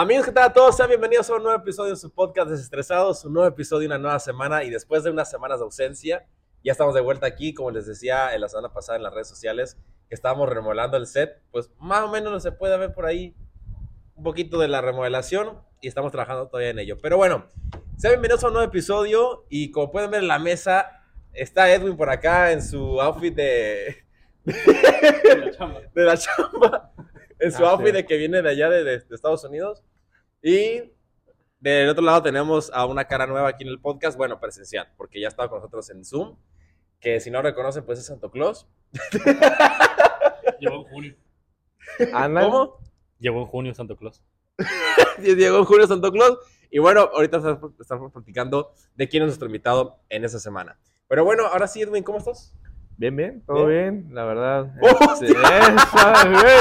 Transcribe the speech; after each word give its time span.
Amigos, 0.00 0.26
¿qué 0.26 0.30
tal 0.30 0.44
a 0.44 0.52
todos? 0.52 0.76
Sean 0.76 0.90
bienvenidos 0.90 1.28
a 1.28 1.34
un 1.34 1.42
nuevo 1.42 1.58
episodio 1.58 1.90
de 1.90 1.96
su 1.96 2.14
podcast 2.14 2.48
Desestresados, 2.48 3.24
un 3.24 3.32
nuevo 3.32 3.48
episodio, 3.48 3.88
una 3.88 3.98
nueva 3.98 4.20
semana 4.20 4.62
y 4.62 4.70
después 4.70 5.02
de 5.02 5.10
unas 5.10 5.28
semanas 5.28 5.58
de 5.58 5.64
ausencia, 5.64 6.24
ya 6.62 6.70
estamos 6.70 6.94
de 6.94 7.00
vuelta 7.00 7.26
aquí, 7.26 7.52
como 7.52 7.72
les 7.72 7.84
decía 7.84 8.32
en 8.32 8.40
la 8.42 8.48
semana 8.48 8.72
pasada 8.72 8.96
en 8.96 9.02
las 9.02 9.12
redes 9.12 9.26
sociales, 9.26 9.76
que 10.08 10.14
estábamos 10.14 10.48
remodelando 10.50 10.96
el 10.96 11.08
set, 11.08 11.42
pues 11.50 11.72
más 11.80 12.02
o 12.02 12.08
menos 12.12 12.40
se 12.44 12.52
puede 12.52 12.78
ver 12.78 12.94
por 12.94 13.06
ahí 13.06 13.34
un 14.14 14.22
poquito 14.22 14.60
de 14.60 14.68
la 14.68 14.80
remodelación 14.80 15.58
y 15.80 15.88
estamos 15.88 16.12
trabajando 16.12 16.46
todavía 16.46 16.70
en 16.70 16.78
ello. 16.78 16.96
Pero 17.02 17.16
bueno, 17.16 17.46
sean 17.96 18.12
bienvenidos 18.12 18.44
a 18.44 18.46
un 18.46 18.52
nuevo 18.52 18.68
episodio 18.68 19.46
y 19.48 19.72
como 19.72 19.90
pueden 19.90 20.12
ver 20.12 20.22
en 20.22 20.28
la 20.28 20.38
mesa 20.38 21.02
está 21.32 21.74
Edwin 21.74 21.96
por 21.96 22.08
acá 22.08 22.52
en 22.52 22.62
su 22.62 23.00
outfit 23.00 23.34
de... 23.34 23.96
De 24.44 25.36
la 25.36 25.50
chamba. 25.50 25.80
de 25.92 26.04
la 26.04 26.16
chamba, 26.16 26.92
en 27.40 27.52
su 27.52 27.64
Ah, 27.64 27.70
outfit 27.70 27.88
sí. 27.88 27.92
de 27.92 28.06
que 28.06 28.16
viene 28.16 28.42
de 28.42 28.50
allá 28.50 28.68
de, 28.70 28.84
de- 28.84 28.98
de 29.00 29.14
Estados 29.14 29.44
Unidos. 29.44 29.82
Y 30.42 30.92
del 31.60 31.88
otro 31.88 32.04
lado 32.04 32.22
tenemos 32.22 32.70
a 32.72 32.86
una 32.86 33.04
cara 33.06 33.26
nueva 33.26 33.48
aquí 33.48 33.64
en 33.64 33.70
el 33.70 33.80
podcast, 33.80 34.16
bueno, 34.16 34.38
presencial, 34.40 34.88
porque 34.96 35.20
ya 35.20 35.28
estaba 35.28 35.48
con 35.48 35.58
nosotros 35.58 35.88
en 35.90 36.04
Zoom, 36.04 36.36
que 37.00 37.18
si 37.20 37.30
no 37.30 37.42
reconocen, 37.42 37.84
pues 37.84 37.98
es 37.98 38.06
Santo 38.06 38.30
Claus. 38.30 38.66
Llegó 40.60 40.76
en 40.76 40.84
junio. 40.84 41.16
¿Cómo? 42.12 42.78
Llegó 43.18 43.40
en 43.40 43.46
junio 43.46 43.74
Santo 43.74 43.96
Claus. 43.96 44.22
Y 45.18 45.34
Diego 45.34 45.64
Julio 45.64 45.86
Santo 45.86 46.10
Claus. 46.12 46.38
Y 46.70 46.78
bueno, 46.80 47.00
ahorita 47.14 47.38
estamos, 47.38 47.72
estamos 47.80 48.12
platicando 48.12 48.72
de 48.94 49.08
quién 49.08 49.22
es 49.22 49.28
nuestro 49.28 49.46
invitado 49.46 50.00
en 50.08 50.24
esa 50.24 50.38
semana. 50.38 50.78
Pero 51.08 51.24
bueno, 51.24 51.46
ahora 51.46 51.66
sí, 51.66 51.80
Edwin, 51.80 52.02
¿cómo 52.04 52.18
estás? 52.18 52.54
Bien, 52.98 53.14
bien, 53.14 53.42
todo 53.46 53.66
bien, 53.66 54.08
la 54.10 54.24
verdad. 54.24 54.72
Este, 54.82 55.26
eso, 55.26 55.36
ey, 56.26 56.56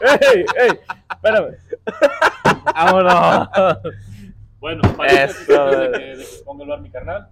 ey, 0.00 0.18
ey, 0.34 0.44
ey, 0.58 0.78
espérame. 1.10 1.56
Vámonos. 2.74 3.48
Bueno, 4.58 4.82
para 4.96 5.24
Eso. 5.24 5.66
de 5.66 5.90
que, 5.92 5.98
de 6.16 6.24
que 6.24 6.44
ponga 6.46 6.64
el 6.64 6.70
bar 6.70 6.80
mi 6.80 6.90
carnal, 6.90 7.28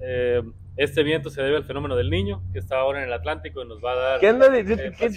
eh, 0.00 0.42
este 0.76 1.04
viento 1.04 1.30
se 1.30 1.40
debe 1.42 1.58
al 1.58 1.64
fenómeno 1.64 1.94
del 1.94 2.10
niño, 2.10 2.42
que 2.52 2.58
está 2.58 2.78
ahora 2.78 3.00
en 3.00 3.06
el 3.06 3.12
Atlántico 3.12 3.62
y 3.62 3.68
nos 3.68 3.84
va 3.84 3.92
a 3.92 3.96
dar... 3.96 4.20
¿Qué 4.20 4.28
anda? 4.28 4.46
Eh, 4.58 4.64
¿Qué, 4.64 4.76
qué, 4.98 5.10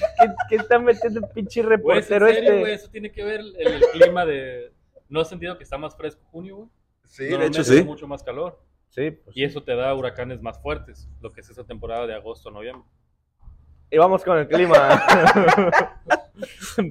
qué 0.49 0.55
está 0.55 0.77
metiendo 0.77 1.21
el 1.21 1.27
pinche 1.33 1.63
Güey, 1.63 1.99
¿es 1.99 2.11
en 2.11 2.19
reportero 2.19 2.27
serio, 2.27 2.43
este? 2.43 2.59
güey? 2.59 2.73
Eso 2.73 2.89
tiene 2.91 3.11
que 3.11 3.23
ver 3.23 3.39
el, 3.39 3.55
el 3.57 3.81
clima 3.93 4.25
de... 4.25 4.71
¿No 5.09 5.21
has 5.21 5.29
sentido 5.29 5.57
que 5.57 5.63
está 5.63 5.77
más 5.79 5.95
fresco 5.95 6.21
junio, 6.31 6.55
güey? 6.57 6.69
Sí, 7.05 7.23
Normalmente 7.23 7.61
hace 7.61 7.83
mucho 7.83 8.07
más 8.07 8.21
calor. 8.23 8.59
Sí, 8.93 9.09
pues. 9.09 9.35
Y 9.35 9.43
eso 9.43 9.63
te 9.63 9.75
da 9.75 9.93
huracanes 9.95 10.41
más 10.41 10.61
fuertes, 10.61 11.09
lo 11.19 11.31
que 11.31 11.41
es 11.41 11.49
esa 11.49 11.63
temporada 11.63 12.05
de 12.05 12.13
agosto, 12.13 12.51
noviembre. 12.51 12.87
Y 13.89 13.97
vamos 13.97 14.23
con 14.23 14.37
el 14.37 14.47
clima. 14.47 14.75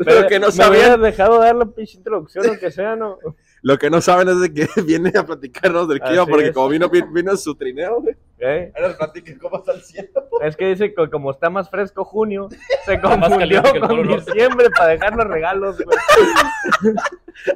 Pero 0.04 0.28
que 0.28 0.38
no 0.38 0.46
me 0.46 0.52
sabían. 0.52 0.70
hubieras 0.72 1.00
dejado 1.00 1.40
dar 1.40 1.54
la 1.54 1.66
pinche 1.66 1.98
introducción, 1.98 2.46
aunque 2.48 2.70
sea, 2.70 2.96
¿no? 2.96 3.18
Lo 3.62 3.78
que 3.78 3.90
no 3.90 4.00
saben 4.00 4.28
es 4.28 4.40
de 4.40 4.52
que 4.52 4.68
viene 4.82 5.12
a 5.16 5.24
platicarnos 5.24 5.88
del 5.88 6.00
clima, 6.00 6.22
Así 6.22 6.30
porque 6.30 6.48
es. 6.48 6.52
como 6.52 6.68
vino, 6.68 6.88
vino 6.88 7.30
en 7.30 7.38
su 7.38 7.54
trineo, 7.54 8.00
güey. 8.00 8.16
¿Eh? 8.38 8.72
Ahora 8.76 8.96
platica 8.96 9.32
cómo 9.40 9.58
está 9.58 9.72
el 9.72 9.82
cielo. 9.82 10.28
Es 10.40 10.56
que 10.56 10.66
dice 10.66 10.92
que 10.92 11.10
como 11.10 11.30
está 11.30 11.50
más 11.50 11.70
fresco 11.70 12.04
junio, 12.04 12.48
se 12.84 12.98
más 12.98 13.18
confundió 13.20 13.62
caliente 13.62 13.72
que 13.72 13.78
el 13.78 13.86
con 13.86 14.08
diciembre 14.08 14.68
para 14.70 14.88
dejarnos 14.88 15.26
regalos, 15.28 15.76
güey. 15.80 15.96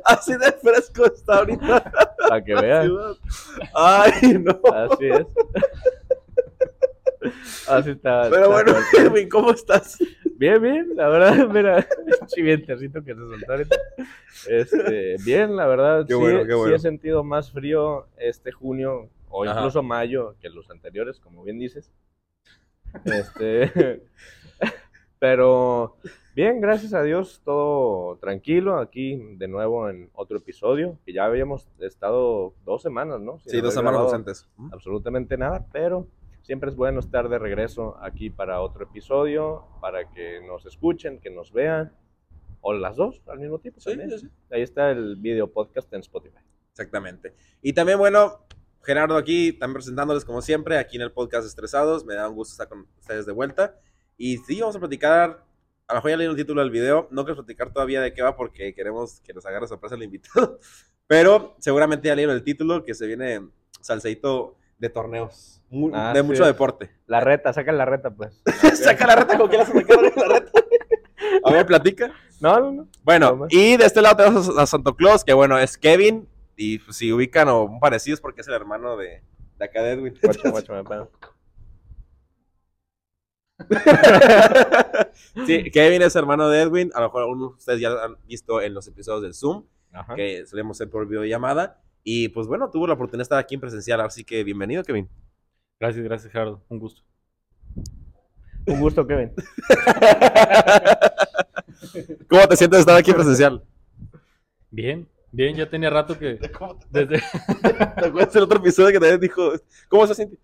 Así 0.05 0.33
de 0.36 0.52
fresco 0.52 1.06
está 1.06 1.39
ahorita 1.39 1.92
Para 2.29 2.45
que 2.45 2.55
vean. 2.55 2.91
Ay, 3.75 4.39
no. 4.39 4.61
Así 4.73 5.07
es. 5.07 5.27
Así 7.69 7.91
está. 7.91 8.29
Pero 8.31 8.59
está 8.59 8.73
bueno. 8.73 8.75
Edwin, 8.99 9.29
¿cómo 9.29 9.51
estás? 9.53 9.99
Bien, 10.39 10.61
bien, 10.61 10.91
la 10.95 11.09
verdad, 11.09 11.49
mira, 11.53 11.87
chivientecito 12.27 13.03
que 13.03 13.15
se 13.15 13.21
soltó 13.21 13.53
ahorita. 13.53 13.77
Este, 14.49 15.17
bien, 15.25 15.57
la 15.57 15.67
verdad, 15.67 16.07
Qué 16.07 16.13
sí, 16.13 16.21
bueno, 16.21 16.41
qué 16.41 16.53
sí 16.53 16.55
bueno. 16.55 16.75
he 16.75 16.79
sentido 16.79 17.25
más 17.25 17.51
frío 17.51 18.07
este 18.19 18.53
junio 18.53 19.09
o 19.31 19.45
Ajá. 19.45 19.59
incluso 19.59 19.83
mayo 19.83 20.35
que 20.41 20.51
los 20.51 20.71
anteriores, 20.71 21.19
como 21.21 21.43
bien 21.43 21.59
dices. 21.59 21.91
Este, 23.05 24.03
pero 25.19 25.97
bien, 26.36 26.61
gracias 26.61 26.92
a 26.92 27.02
Dios, 27.02 27.41
todo 27.45 28.19
tranquilo 28.19 28.79
aquí 28.79 29.17
de 29.39 29.48
nuevo 29.48 29.89
en 29.89 30.11
otro 30.13 30.36
episodio, 30.36 30.98
que 31.07 31.14
ya 31.14 31.24
habíamos 31.24 31.67
estado 31.80 32.55
dos 32.67 32.83
semanas, 32.83 33.20
¿no? 33.23 33.39
Sin 33.41 33.52
Sí, 33.52 33.61
dos 33.63 33.73
semanas 33.73 34.01
ausentes. 34.02 34.47
absolutamente 34.70 35.39
nada, 35.39 35.67
pero 35.73 36.07
siempre 36.42 36.69
es 36.69 36.77
bueno 36.77 37.01
estar 37.01 37.30
de 37.30 37.39
regreso 37.39 37.97
aquí 38.02 38.29
para 38.29 38.61
otro 38.61 38.85
episodio, 38.85 39.64
para 39.80 40.11
que 40.11 40.41
nos 40.47 40.67
escuchen, 40.67 41.20
que 41.20 41.30
nos 41.30 41.52
vean, 41.52 41.97
o 42.61 42.74
las 42.74 42.97
dos 42.97 43.23
al 43.29 43.39
mismo 43.39 43.58
tiempo. 43.58 43.80
Sí, 43.80 43.91
también. 43.97 44.11
sí, 44.11 44.27
sí. 44.27 44.29
Ahí 44.51 44.61
está 44.61 44.91
el 44.91 45.17
video 45.17 45.51
podcast 45.51 45.91
en 45.95 46.01
Spotify. 46.01 46.41
Exactamente. 46.70 47.35
Y 47.63 47.73
también, 47.73 47.98
bueno, 47.98 48.41
Gerardo 48.83 49.17
aquí, 49.17 49.55
también 49.55 49.77
presentándoles 49.77 50.24
como 50.27 50.42
siempre, 50.42 50.77
aquí 50.77 50.97
en 50.97 51.03
el 51.03 51.13
podcast 51.13 51.47
Estresados. 51.47 52.05
Me 52.05 52.14
da 52.14 52.29
un 52.29 52.35
gusto 52.35 52.53
estar 52.53 52.68
con 52.68 52.86
ustedes 52.98 53.24
de 53.24 53.33
vuelta. 53.33 53.80
Y 54.18 54.36
sí, 54.39 54.61
vamos 54.61 54.77
a 54.77 54.80
platicar. 54.80 55.45
A 55.89 55.95
lo 55.95 55.98
mejor 55.98 56.11
ya 56.11 56.17
leí 56.17 56.27
el 56.27 56.36
título 56.36 56.61
del 56.61 56.70
video. 56.70 57.07
No 57.11 57.24
quiero 57.24 57.36
platicar 57.36 57.73
todavía 57.73 58.01
de 58.01 58.13
qué 58.13 58.23
va 58.23 58.36
porque 58.36 58.74
queremos 58.74 59.20
que 59.20 59.33
nos 59.33 59.47
agarre 59.47 59.69
sorpresa 59.69 59.95
el 59.95 60.02
invitado. 60.02 60.58
Pero 61.07 61.55
seguramente 61.61 62.08
ya 62.08 62.17
leyeron 62.17 62.35
el 62.35 62.42
título 62.42 62.85
que 62.85 62.95
se 62.95 63.07
viene 63.07 63.48
salseito 63.80 64.57
de 64.79 64.89
torneos. 64.89 65.63
Ah, 65.92 66.13
de 66.13 66.20
sí 66.20 66.27
mucho 66.27 66.45
deporte. 66.45 66.91
La 67.07 67.20
reta, 67.20 67.52
saca 67.52 67.70
la 67.70 67.85
reta, 67.85 68.11
pues. 68.11 68.42
Saca 68.74 69.07
la 69.07 69.17
reta 69.17 69.39
con 69.39 69.48
quién 69.48 69.63
la 69.63 70.27
la 70.27 70.29
reta. 70.29 70.52
A 71.45 71.52
ver, 71.52 71.67
platica. 71.67 72.13
No, 72.41 72.58
no, 72.58 72.73
no. 72.73 72.89
Bueno, 73.03 73.47
y 73.48 73.77
de 73.77 73.86
este 73.86 74.03
lado 74.03 74.17
tenemos 74.17 74.58
a 74.58 74.67
Santo 74.67 74.95
Claus, 74.95 75.24
que 75.24 75.33
bueno, 75.33 75.58
es 75.58 75.79
Kevin. 75.79 76.29
Y 76.57 76.79
pues, 76.79 76.97
si 76.97 77.13
ubican 77.13 77.48
o 77.48 77.79
parecidos 77.80 78.20
porque 78.20 78.41
es 78.41 78.48
el 78.48 78.55
hermano 78.55 78.97
de, 78.97 79.23
de 79.58 79.64
acá 79.64 79.83
de 79.83 79.92
Edwin. 79.92 80.18
Guacho, 80.20 80.51
guacho, 80.51 80.73
me. 80.89 81.27
sí, 85.46 85.70
Kevin 85.70 86.02
es 86.02 86.17
hermano 86.17 86.48
de 86.48 86.62
Edwin. 86.62 86.90
A 86.94 87.00
lo 87.00 87.06
mejor 87.06 87.22
algunos 87.22 87.52
de 87.52 87.56
ustedes 87.56 87.80
ya 87.80 87.90
lo 87.90 88.02
han 88.02 88.17
visto 88.27 88.61
en 88.61 88.74
los 88.74 88.86
episodios 88.86 89.22
del 89.22 89.34
Zoom, 89.34 89.64
Ajá. 89.92 90.14
que 90.14 90.46
solemos 90.46 90.77
hacer 90.77 90.90
por 90.90 91.06
videollamada. 91.06 91.83
Y 92.05 92.28
pues 92.28 92.46
bueno, 92.46 92.70
tuvo 92.70 92.86
la 92.86 92.94
oportunidad 92.94 93.20
de 93.20 93.24
estar 93.24 93.39
aquí 93.39 93.55
en 93.55 93.61
presencial, 93.61 94.00
así 94.00 94.24
que 94.24 94.44
bienvenido, 94.44 94.84
Kevin. 94.84 95.08
Gracias, 95.80 96.05
gracias, 96.05 96.33
Gerardo. 96.33 96.64
Un 96.68 96.78
gusto. 96.78 97.02
Un 98.67 98.80
gusto, 98.80 99.06
Kevin. 99.06 99.33
¿Cómo 102.28 102.48
te 102.48 102.56
sientes 102.56 102.78
de 102.78 102.80
estar 102.80 102.96
aquí 102.96 103.11
en 103.11 103.17
presencial? 103.17 103.62
Bien, 104.70 105.08
bien, 105.30 105.56
ya 105.56 105.68
tenía 105.68 105.90
rato 105.90 106.18
que... 106.18 106.38
¿Cómo 106.56 106.78
te, 106.78 107.06
Desde... 107.06 107.23
¿Te 107.62 108.06
acuerdas 108.06 108.34
del 108.34 108.42
otro 108.42 108.58
episodio 108.58 108.92
que 108.92 108.98
también 108.98 109.20
dijo, 109.20 109.52
¿cómo 109.88 110.06
se 110.06 110.14
siente? 110.14 110.38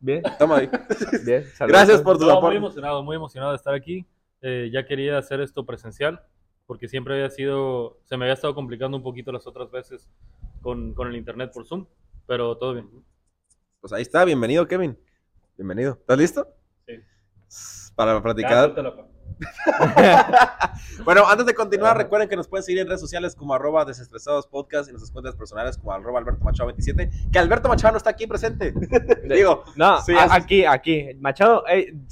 Bien, 0.00 0.22
Toma 0.38 0.58
ahí. 0.58 0.70
bien. 1.24 1.44
saludos. 1.46 1.76
Gracias 1.76 2.02
por 2.02 2.16
tu 2.16 2.22
No, 2.24 2.28
muy 2.30 2.38
aporte. 2.38 2.56
emocionado, 2.58 3.02
muy 3.02 3.16
emocionado 3.16 3.52
de 3.52 3.56
estar 3.56 3.74
aquí. 3.74 4.06
Eh, 4.40 4.70
ya 4.72 4.86
quería 4.86 5.18
hacer 5.18 5.40
esto 5.40 5.66
presencial, 5.66 6.22
porque 6.66 6.86
siempre 6.88 7.14
había 7.14 7.30
sido, 7.30 7.98
se 8.04 8.16
me 8.16 8.24
había 8.24 8.34
estado 8.34 8.54
complicando 8.54 8.96
un 8.96 9.02
poquito 9.02 9.32
las 9.32 9.46
otras 9.46 9.70
veces 9.70 10.08
con, 10.62 10.94
con 10.94 11.08
el 11.08 11.16
internet 11.16 11.50
por 11.52 11.66
Zoom, 11.66 11.86
pero 12.26 12.56
todo 12.56 12.74
bien. 12.74 12.88
Pues 13.80 13.92
ahí 13.92 14.02
está, 14.02 14.24
bienvenido, 14.24 14.66
Kevin. 14.68 14.96
Bienvenido. 15.56 15.92
¿Estás 15.94 16.18
listo? 16.18 16.48
Sí. 16.86 16.94
Para 17.96 18.14
Ya, 18.14 18.22
platicar. 18.22 18.74
Bueno, 21.04 21.26
antes 21.28 21.44
de 21.46 21.54
continuar, 21.54 21.96
recuerden 21.96 22.28
que 22.28 22.36
nos 22.36 22.48
pueden 22.48 22.62
seguir 22.64 22.80
en 22.80 22.86
redes 22.86 23.00
sociales 23.00 23.34
como 23.34 23.52
arroba 23.54 23.84
desestresados 23.84 24.46
podcast 24.46 24.86
y 24.86 24.90
en 24.90 24.94
nuestras 24.94 25.10
cuentas 25.10 25.34
personales 25.34 25.76
como 25.76 25.92
arroba 25.92 26.18
Alberto 26.20 26.44
Machado 26.44 26.68
27, 26.68 27.10
que 27.32 27.38
Alberto 27.38 27.68
Machado 27.68 27.92
no 27.92 27.98
está 27.98 28.10
aquí 28.10 28.26
presente. 28.26 28.72
Digo, 29.28 29.64
No, 29.76 30.00
Sí, 30.02 30.14
a- 30.14 30.24
así- 30.24 30.36
aquí, 30.36 30.64
aquí. 30.64 31.14
Machado, 31.18 31.64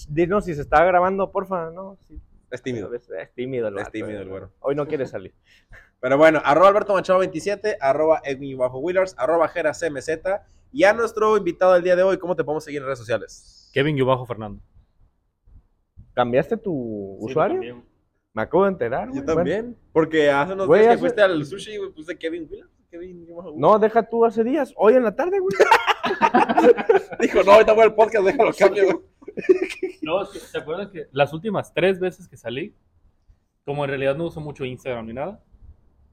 dinos 0.09 0.45
si 0.45 0.55
se 0.55 0.63
está 0.63 0.85
grabando, 0.85 1.31
porfa. 1.31 1.71
No, 1.71 1.97
sí. 2.09 2.21
es 2.51 2.63
tímido. 2.63 2.93
Es, 2.93 3.09
es 3.09 3.33
tímido 3.35 3.69
el 3.69 3.79
Es 3.79 3.91
tímido 3.91 4.19
eh. 4.19 4.23
el 4.23 4.29
güero. 4.29 4.51
Hoy 4.61 4.75
no 4.75 4.87
quiere 4.87 5.07
salir. 5.07 5.35
Pero 6.01 6.19
bueno, 6.19 6.43
arroba 6.45 6.69
Alberto 6.69 6.95
Machado 6.95 7.21
27, 7.21 7.79
arroba 7.81 8.21
Edwin 8.25 8.59
bajo 8.59 8.79
Wheelers, 8.79 9.15
arroba 9.17 9.47
Jera 9.49 9.73
CMZ. 9.73 10.09
Y 10.73 10.85
a 10.85 10.93
nuestro 10.93 11.37
invitado 11.37 11.75
del 11.75 11.83
día 11.85 11.95
de 11.97 12.03
hoy, 12.03 12.19
¿cómo 12.19 12.35
te 12.35 12.43
podemos 12.45 12.65
seguir 12.65 12.81
en 12.81 12.87
redes 12.87 12.99
sociales? 12.99 13.71
Kevin 13.73 13.97
y 13.97 14.03
bajo 14.03 14.27
Fernando. 14.27 14.61
¿Cambiaste 16.15 16.57
tu 16.57 17.17
Sí, 17.21 17.27
usuario? 17.27 17.83
Me 18.35 18.43
acabo 18.43 18.65
de 18.65 18.71
enterar. 18.71 19.09
Yo 19.09 19.23
güey. 19.23 19.27
también. 19.27 19.77
Porque 19.93 20.31
hace 20.31 20.53
unos 20.55 20.67
Güey, 20.67 20.81
días 20.83 20.89
que 20.91 20.95
hace- 20.95 21.01
fuiste 21.01 21.23
al 21.23 21.45
sushi, 21.45 21.77
güey, 21.77 21.91
puse 21.93 22.17
Kevin 22.19 22.47
Wheelers. 22.51 22.71
Kevin 22.91 23.27
no, 23.57 23.79
deja 23.79 24.03
tú 24.03 24.25
hace 24.25 24.45
días. 24.45 24.73
Hoy 24.77 24.95
en 24.95 25.03
la 25.05 25.17
tarde, 25.17 25.39
güey. 25.41 25.55
Dijo, 27.21 27.43
no, 27.43 27.53
ahorita 27.53 27.73
voy 27.73 27.85
al 27.85 27.95
podcast, 27.95 28.25
déjalo 28.27 28.51
cambio, 28.59 28.85
güey. 28.85 28.97
No, 30.03 30.25
¿se 30.27 30.59
acuerdan 30.59 30.91
que 30.91 31.07
las 31.13 31.33
últimas 31.33 31.73
tres 31.73 31.99
veces 31.99 32.29
que 32.29 32.37
salí, 32.37 32.75
como 33.65 33.85
en 33.85 33.91
realidad 33.91 34.17
no 34.17 34.27
uso 34.27 34.41
mucho 34.41 34.65
Instagram 34.65 35.07
ni 35.07 35.15
nada, 35.15 35.43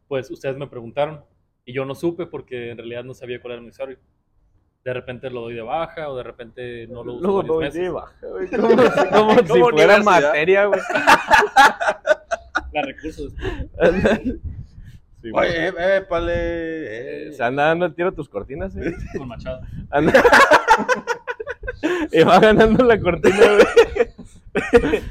pues 0.08 0.30
ustedes 0.32 0.56
me 0.58 0.68
preguntaron 0.68 1.24
y 1.66 1.74
yo 1.74 1.84
no 1.86 1.96
supe 1.96 2.26
porque 2.26 2.72
en 2.72 2.78
realidad 2.78 3.04
no 3.04 3.14
sabía 3.14 3.42
cuál 3.42 3.54
era 3.54 3.62
mi 3.62 3.70
usuario. 3.70 3.98
De 4.84 4.94
repente 4.94 5.30
lo 5.30 5.42
doy 5.42 5.56
de 5.56 5.62
baja 5.62 6.10
o 6.10 6.16
de 6.18 6.24
repente 6.24 6.88
no 6.88 7.04
lo 7.04 7.14
uso 7.16 7.44
no 7.44 7.58
meses. 7.60 7.74
sí, 7.84 7.90
baja, 7.90 8.14
güey. 8.22 8.48
Como, 8.50 8.70
si- 8.70 9.10
como 9.10 9.40
si 9.40 9.48
Como 9.48 9.70
fuera 9.72 10.02
materia, 10.04 10.66
güey. 10.66 10.80
La 12.74 12.82
recursos. 12.84 13.34
Sí, 15.22 15.32
Oye, 15.34 15.68
eh, 15.68 15.74
eh, 15.78 16.02
pale, 16.08 16.32
eh. 17.28 17.34
Se 17.34 17.44
anda 17.44 17.66
dando 17.66 17.86
el 17.88 17.94
tiro 17.94 18.10
a 18.10 18.12
tus 18.14 18.30
cortinas, 18.30 18.74
¿eh? 18.78 18.96
Con 19.18 19.28
Machado. 19.28 19.60
Anda- 19.90 20.24
y 22.12 22.24
va 22.24 22.40
ganando 22.40 22.84
la 22.86 23.00
cortina, 23.00 23.38
güey. 23.38 25.02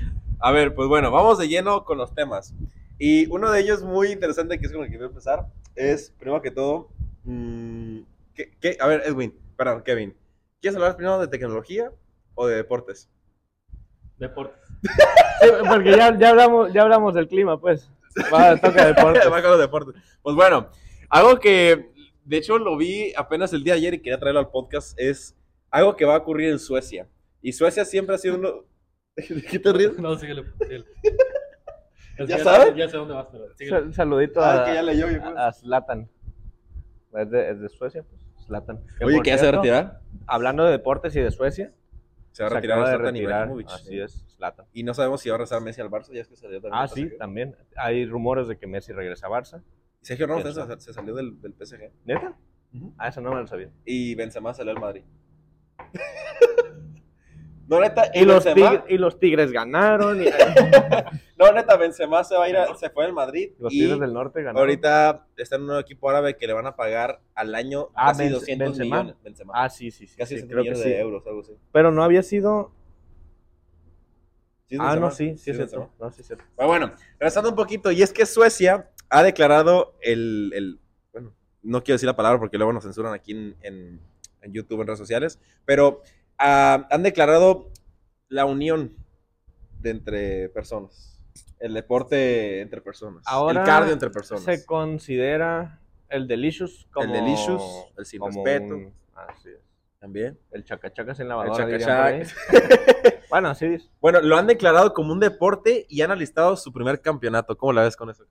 A 0.40 0.50
ver, 0.52 0.74
pues 0.74 0.88
bueno, 0.88 1.10
vamos 1.10 1.38
de 1.38 1.48
lleno 1.48 1.84
con 1.84 1.98
los 1.98 2.14
temas. 2.14 2.54
Y 2.98 3.26
uno 3.30 3.50
de 3.50 3.60
ellos 3.60 3.82
muy 3.82 4.08
interesante, 4.12 4.58
que 4.58 4.66
es 4.66 4.72
con 4.72 4.84
el 4.84 4.90
que 4.90 4.96
voy 4.96 5.06
a 5.06 5.08
empezar, 5.08 5.46
es, 5.76 6.12
primero 6.18 6.40
que 6.42 6.50
todo, 6.52 6.88
mm, 7.24 7.98
¿qué- 8.34 8.52
qué? 8.60 8.76
a 8.80 8.86
ver, 8.86 9.02
Edwin, 9.04 9.34
perdón, 9.58 9.82
Kevin, 9.82 10.16
¿quieres 10.62 10.76
hablar 10.76 10.96
primero 10.96 11.18
de 11.18 11.28
tecnología 11.28 11.92
o 12.34 12.46
de 12.46 12.56
deportes? 12.56 13.10
Deportes. 14.16 14.58
Sí, 15.42 15.48
porque 15.68 15.90
ya, 15.96 16.16
ya, 16.18 16.30
hablamos, 16.30 16.72
ya 16.72 16.82
hablamos 16.82 17.14
del 17.14 17.28
clima, 17.28 17.60
pues. 17.60 17.90
Va, 18.32 18.56
toca 18.56 18.86
deporte. 18.86 19.28
Va 19.28 19.42
con 19.42 19.50
los 19.50 19.60
deportes. 19.60 19.94
Pues 20.22 20.34
bueno, 20.34 20.70
algo 21.10 21.38
que, 21.38 21.90
de 22.24 22.36
hecho, 22.36 22.58
lo 22.58 22.76
vi 22.76 23.12
apenas 23.16 23.52
el 23.52 23.62
día 23.64 23.74
de 23.74 23.78
ayer 23.80 23.94
y 23.94 23.98
quería 24.00 24.18
traerlo 24.18 24.40
al 24.40 24.50
podcast, 24.50 24.98
es 24.98 25.36
algo 25.70 25.96
que 25.96 26.04
va 26.04 26.14
a 26.14 26.18
ocurrir 26.18 26.50
en 26.50 26.58
Suecia. 26.58 27.08
Y 27.42 27.52
Suecia 27.52 27.84
siempre 27.84 28.14
ha 28.14 28.18
sido 28.18 28.36
uno... 28.36 28.64
¿De 29.16 29.42
qué 29.42 29.58
te 29.58 29.72
ríes? 29.72 29.98
No, 29.98 30.16
síguele. 30.16 30.44
síguele. 30.60 30.86
¿Ya 32.26 32.38
sabes? 32.42 32.74
Ya 32.74 32.88
sé 32.88 32.96
dónde 32.96 33.14
vas, 33.14 33.26
pero 33.30 33.44
síguele. 33.54 33.76
Sal- 33.80 33.94
Saludito 33.94 34.40
Ah, 34.40 34.62
a, 34.62 34.64
que 34.64 34.74
ya 34.74 34.82
leyó, 34.82 35.06
creo. 35.06 35.38
a 35.38 35.52
Zlatan. 35.52 36.08
Es 37.14 37.30
de, 37.30 37.50
es 37.50 37.60
de 37.60 37.68
Suecia, 37.68 38.02
pues. 38.08 38.22
Zlatan. 38.48 38.80
Oye, 39.00 39.14
por 39.16 39.22
¿que 39.22 39.30
ya 39.30 39.38
se 39.38 39.44
va 39.44 39.48
a 39.48 39.52
cierto, 39.52 39.62
retirar? 39.62 40.00
Hablando 40.26 40.64
de 40.64 40.72
deportes 40.72 41.14
y 41.14 41.20
de 41.20 41.30
Suecia, 41.30 41.72
Se 42.32 42.42
va 42.42 42.48
a 42.48 42.52
retirar 42.54 42.80
de 42.80 42.86
Zlatan. 42.86 43.16
Ibrahimovic. 43.16 43.68
Así 43.70 44.00
es, 44.00 44.24
Zlatan. 44.36 44.66
Y 44.72 44.82
no 44.82 44.94
sabemos 44.94 45.20
si 45.20 45.28
va 45.28 45.36
a 45.36 45.38
regresar 45.38 45.60
Messi 45.62 45.80
al 45.80 45.90
Barça, 45.90 46.12
ya 46.12 46.22
es 46.22 46.28
que 46.28 46.36
salió 46.36 46.60
también. 46.60 46.82
Ah, 46.82 46.88
sí, 46.88 47.10
también. 47.18 47.56
Hay 47.76 48.06
rumores 48.06 48.48
de 48.48 48.58
que 48.58 48.66
Messi 48.66 48.92
regresa 48.92 49.26
a 49.26 49.30
Barça. 49.30 49.62
Sergio 50.00 50.26
Ramos 50.26 50.54
se, 50.54 50.80
se 50.80 50.92
salió 50.92 51.14
del, 51.14 51.40
del 51.40 51.54
PSG. 51.54 51.92
¿Neta? 52.04 52.36
Ah, 52.96 53.08
eso 53.08 53.20
no 53.20 53.30
me 53.34 53.40
lo 53.40 53.46
sabía. 53.46 53.70
Y 53.84 54.14
Benzema 54.14 54.52
salió 54.54 54.72
al 54.72 54.80
Madrid. 54.80 55.02
No, 57.68 57.80
neta, 57.80 58.10
Y 58.14 58.24
los, 58.24 58.44
Benzema, 58.44 58.70
tigres, 58.70 58.84
y 58.88 58.98
los 58.98 59.18
Tigres 59.20 59.52
ganaron. 59.52 60.22
Y, 60.22 60.26
no, 61.38 61.52
neta, 61.52 61.76
Benzema 61.76 62.24
se 62.24 62.34
va 62.36 62.44
a 62.44 62.48
ir, 62.48 62.56
a- 62.56 62.74
se 62.76 62.88
fue 62.90 63.04
al 63.04 63.12
Madrid. 63.12 63.52
los 63.58 63.72
y 63.72 63.80
Tigres 63.80 64.00
del 64.00 64.12
Norte 64.12 64.40
ganaron. 64.40 64.60
ahorita 64.60 65.26
está 65.36 65.56
en 65.56 65.62
un 65.62 65.66
nuevo 65.68 65.80
equipo 65.80 66.08
árabe 66.08 66.36
que 66.36 66.46
le 66.46 66.52
van 66.54 66.66
a 66.66 66.74
pagar 66.76 67.20
al 67.34 67.54
año 67.54 67.88
Ah, 67.94 68.08
casi 68.08 68.24
Benz- 68.24 68.30
200 68.32 68.68
Benzema. 68.68 68.96
millones. 69.02 69.22
Benzema. 69.22 69.52
Ah, 69.54 69.68
sí, 69.68 69.90
sí, 69.90 70.06
sí. 70.06 70.16
casi 70.16 70.36
sí, 70.36 70.42
200 70.42 70.48
creo 70.54 70.64
que 70.64 70.70
millones 70.70 70.82
sí. 70.82 70.88
de 70.90 70.98
euros, 71.00 71.26
algo 71.26 71.40
así. 71.42 71.52
Pero 71.72 71.92
no 71.92 72.02
había 72.02 72.22
sido. 72.22 72.72
¿Sí 74.66 74.74
es 74.74 74.80
Ah, 74.82 74.96
no, 74.96 75.10
sí, 75.10 75.36
sí, 75.38 75.50
es 75.50 75.56
cierto. 75.56 75.90
No, 75.98 76.10
sí, 76.10 76.20
es 76.20 76.26
cierto. 76.26 76.44
Pero 76.56 76.68
bueno, 76.68 76.92
regresando 77.18 77.48
un 77.50 77.56
poquito, 77.56 77.90
y 77.90 78.02
es 78.02 78.12
que 78.12 78.26
Suecia 78.26 78.90
ha 79.08 79.22
declarado 79.22 79.94
el, 80.02 80.52
el- 80.54 80.80
bueno, 81.12 81.34
no 81.62 81.82
quiero 81.82 81.94
decir 81.94 82.06
la 82.06 82.16
palabra 82.16 82.38
porque 82.38 82.58
luego 82.58 82.72
nos 82.74 82.84
censuran 82.84 83.14
aquí 83.14 83.32
en, 83.32 83.56
en- 83.62 84.00
en 84.42 84.52
YouTube, 84.52 84.80
en 84.82 84.86
redes 84.86 84.98
sociales, 85.00 85.40
pero 85.64 86.02
ah, 86.38 86.86
han 86.90 87.02
declarado 87.02 87.70
la 88.28 88.44
unión 88.44 88.94
de 89.80 89.90
entre 89.90 90.48
personas, 90.50 91.18
el 91.60 91.74
deporte 91.74 92.60
entre 92.60 92.80
personas, 92.80 93.22
Ahora 93.26 93.60
el 93.60 93.66
cardio 93.66 93.92
entre 93.92 94.10
personas. 94.10 94.42
Se 94.44 94.64
considera 94.66 95.80
el 96.08 96.26
Delicious 96.28 96.86
como. 96.92 97.06
El 97.06 97.12
Delicious, 97.12 97.62
el 97.96 98.04
sin 98.06 98.20
como 98.20 98.44
respeto. 98.44 98.74
un- 98.74 98.94
Así 99.14 99.48
es. 99.50 99.58
También. 99.98 100.38
El 100.52 100.64
chacachacas 100.64 101.18
en 101.18 101.24
El 101.24 101.28
lavadora. 101.30 101.66
dirían 101.66 101.80
chacachac. 101.80 102.34
por 102.50 102.56
ahí. 102.56 103.14
Bueno, 103.30 103.48
así 103.50 103.66
es. 103.66 103.90
Bueno, 104.00 104.22
lo 104.22 104.38
han 104.38 104.46
declarado 104.46 104.94
como 104.94 105.12
un 105.12 105.20
deporte 105.20 105.84
y 105.90 106.00
han 106.00 106.10
alistado 106.10 106.56
su 106.56 106.72
primer 106.72 107.02
campeonato. 107.02 107.58
¿Cómo 107.58 107.74
la 107.74 107.82
ves 107.82 107.94
con 107.94 108.08
eso? 108.08 108.24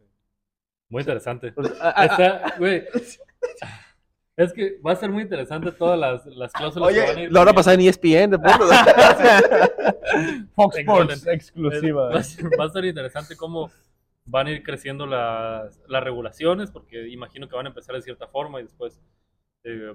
Muy 0.90 1.02
interesante. 1.02 1.52
Pues, 1.52 1.72
ah, 1.80 2.06
Está, 2.06 2.56
güey. 2.58 2.84
Es 4.38 4.54
que 4.54 4.78
va 4.86 4.92
a 4.92 4.96
ser 4.96 5.10
muy 5.10 5.24
interesante 5.24 5.72
todas 5.72 5.98
las, 5.98 6.24
las 6.28 6.54
cláusulas 6.54 6.94
que 6.94 7.00
van 7.00 7.10
a 7.10 7.12
Oye, 7.12 7.24
ir. 7.24 7.32
lo 7.32 7.40
van 7.40 7.50
a 7.50 7.54
pasar 7.54 7.74
en 7.74 7.82
E 7.82 7.88
ESPN, 7.88 8.30
deportes. 8.30 8.70
Fox 10.56 10.78
Sports 10.78 11.28
exclusiva. 11.28 12.10
Va 12.10 12.20
a, 12.20 12.24
ser, 12.24 12.46
va 12.60 12.66
a 12.66 12.70
ser 12.70 12.86
interesante 12.86 13.36
cómo 13.36 13.72
van 14.26 14.46
a 14.46 14.52
ir 14.52 14.62
creciendo 14.62 15.08
las, 15.08 15.82
las 15.88 16.04
regulaciones, 16.04 16.70
porque 16.70 17.08
imagino 17.08 17.50
que 17.50 17.56
van 17.56 17.66
a 17.66 17.70
empezar 17.70 17.96
de 17.96 18.04
cierta 18.04 18.28
forma 18.28 18.60
y 18.60 18.64
después 18.64 19.02
eh, 19.64 19.92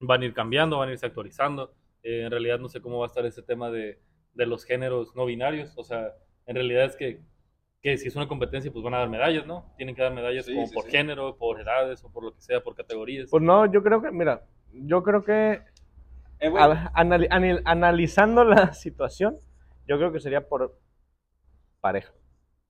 van 0.00 0.20
a 0.20 0.24
ir 0.26 0.34
cambiando, 0.34 0.76
van 0.76 0.90
a 0.90 0.92
irse 0.92 1.06
actualizando. 1.06 1.74
Eh, 2.02 2.24
en 2.24 2.30
realidad 2.30 2.58
no 2.58 2.68
sé 2.68 2.82
cómo 2.82 2.98
va 2.98 3.06
a 3.06 3.08
estar 3.08 3.24
ese 3.24 3.42
tema 3.42 3.70
de, 3.70 3.98
de 4.34 4.46
los 4.46 4.66
géneros 4.66 5.16
no 5.16 5.24
binarios. 5.24 5.72
O 5.76 5.84
sea, 5.84 6.12
en 6.44 6.56
realidad 6.56 6.84
es 6.84 6.96
que, 6.96 7.22
que 7.82 7.98
si 7.98 8.08
es 8.08 8.14
una 8.16 8.28
competencia, 8.28 8.70
pues 8.72 8.84
van 8.84 8.94
a 8.94 8.98
dar 8.98 9.08
medallas, 9.08 9.44
¿no? 9.46 9.72
Tienen 9.76 9.94
que 9.96 10.02
dar 10.02 10.12
medallas 10.14 10.46
Sí, 10.46 10.54
como 10.54 10.66
sí, 10.68 10.74
por 10.74 10.84
sí. 10.84 10.90
género, 10.90 11.36
por 11.36 11.60
edades 11.60 12.02
o 12.04 12.10
por 12.12 12.22
lo 12.24 12.34
que 12.34 12.40
sea, 12.40 12.62
por 12.62 12.74
categorías. 12.76 13.28
Pues 13.30 13.42
no, 13.42 13.70
yo 13.70 13.82
creo 13.82 14.00
que, 14.00 14.10
mira, 14.12 14.46
yo 14.72 15.02
creo 15.02 15.24
que 15.24 15.62
Eh, 16.38 16.48
güey, 16.48 16.62
a- 16.62 16.92
anali- 16.94 17.28
anil- 17.30 17.62
analizando 17.64 18.44
la 18.44 18.72
situación, 18.74 19.38
yo 19.88 19.96
creo 19.98 20.12
que 20.12 20.20
sería 20.20 20.48
por 20.48 20.78
pareja. 21.80 22.12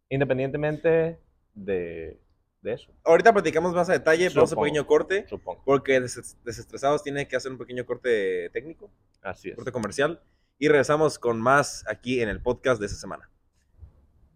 Independientemente 0.09 1.19
de, 1.55 2.19
de 2.63 2.73
eso, 2.73 2.93
Ahorita 3.05 3.33
platicamos 3.33 3.75
más 3.75 3.89
a 3.91 3.93
detalle, 3.95 4.29
vamos 4.31 4.53
a 4.53 4.57
un 4.57 4.63
pequeño 4.63 4.87
corte, 4.87 5.27
supongo. 5.29 5.63
porque 5.65 6.01
des- 6.01 6.39
desestresados 6.45 7.03
tiene 7.03 7.29
que 7.29 7.37
hacer 7.37 7.51
un 7.53 7.59
pequeño 7.59 7.85
corte 7.85 8.49
técnico, 8.51 8.91
Así 9.23 9.51
es. 9.51 9.57
corte 9.57 9.73
comercial, 9.73 10.21
y 10.59 10.69
regresamos 10.69 11.19
con 11.19 11.41
más 11.41 11.85
aquí 11.89 12.21
en 12.23 12.29
el 12.29 12.41
podcast 12.43 12.81
de 12.81 12.87
esta 12.87 12.99
semana. 12.99 13.29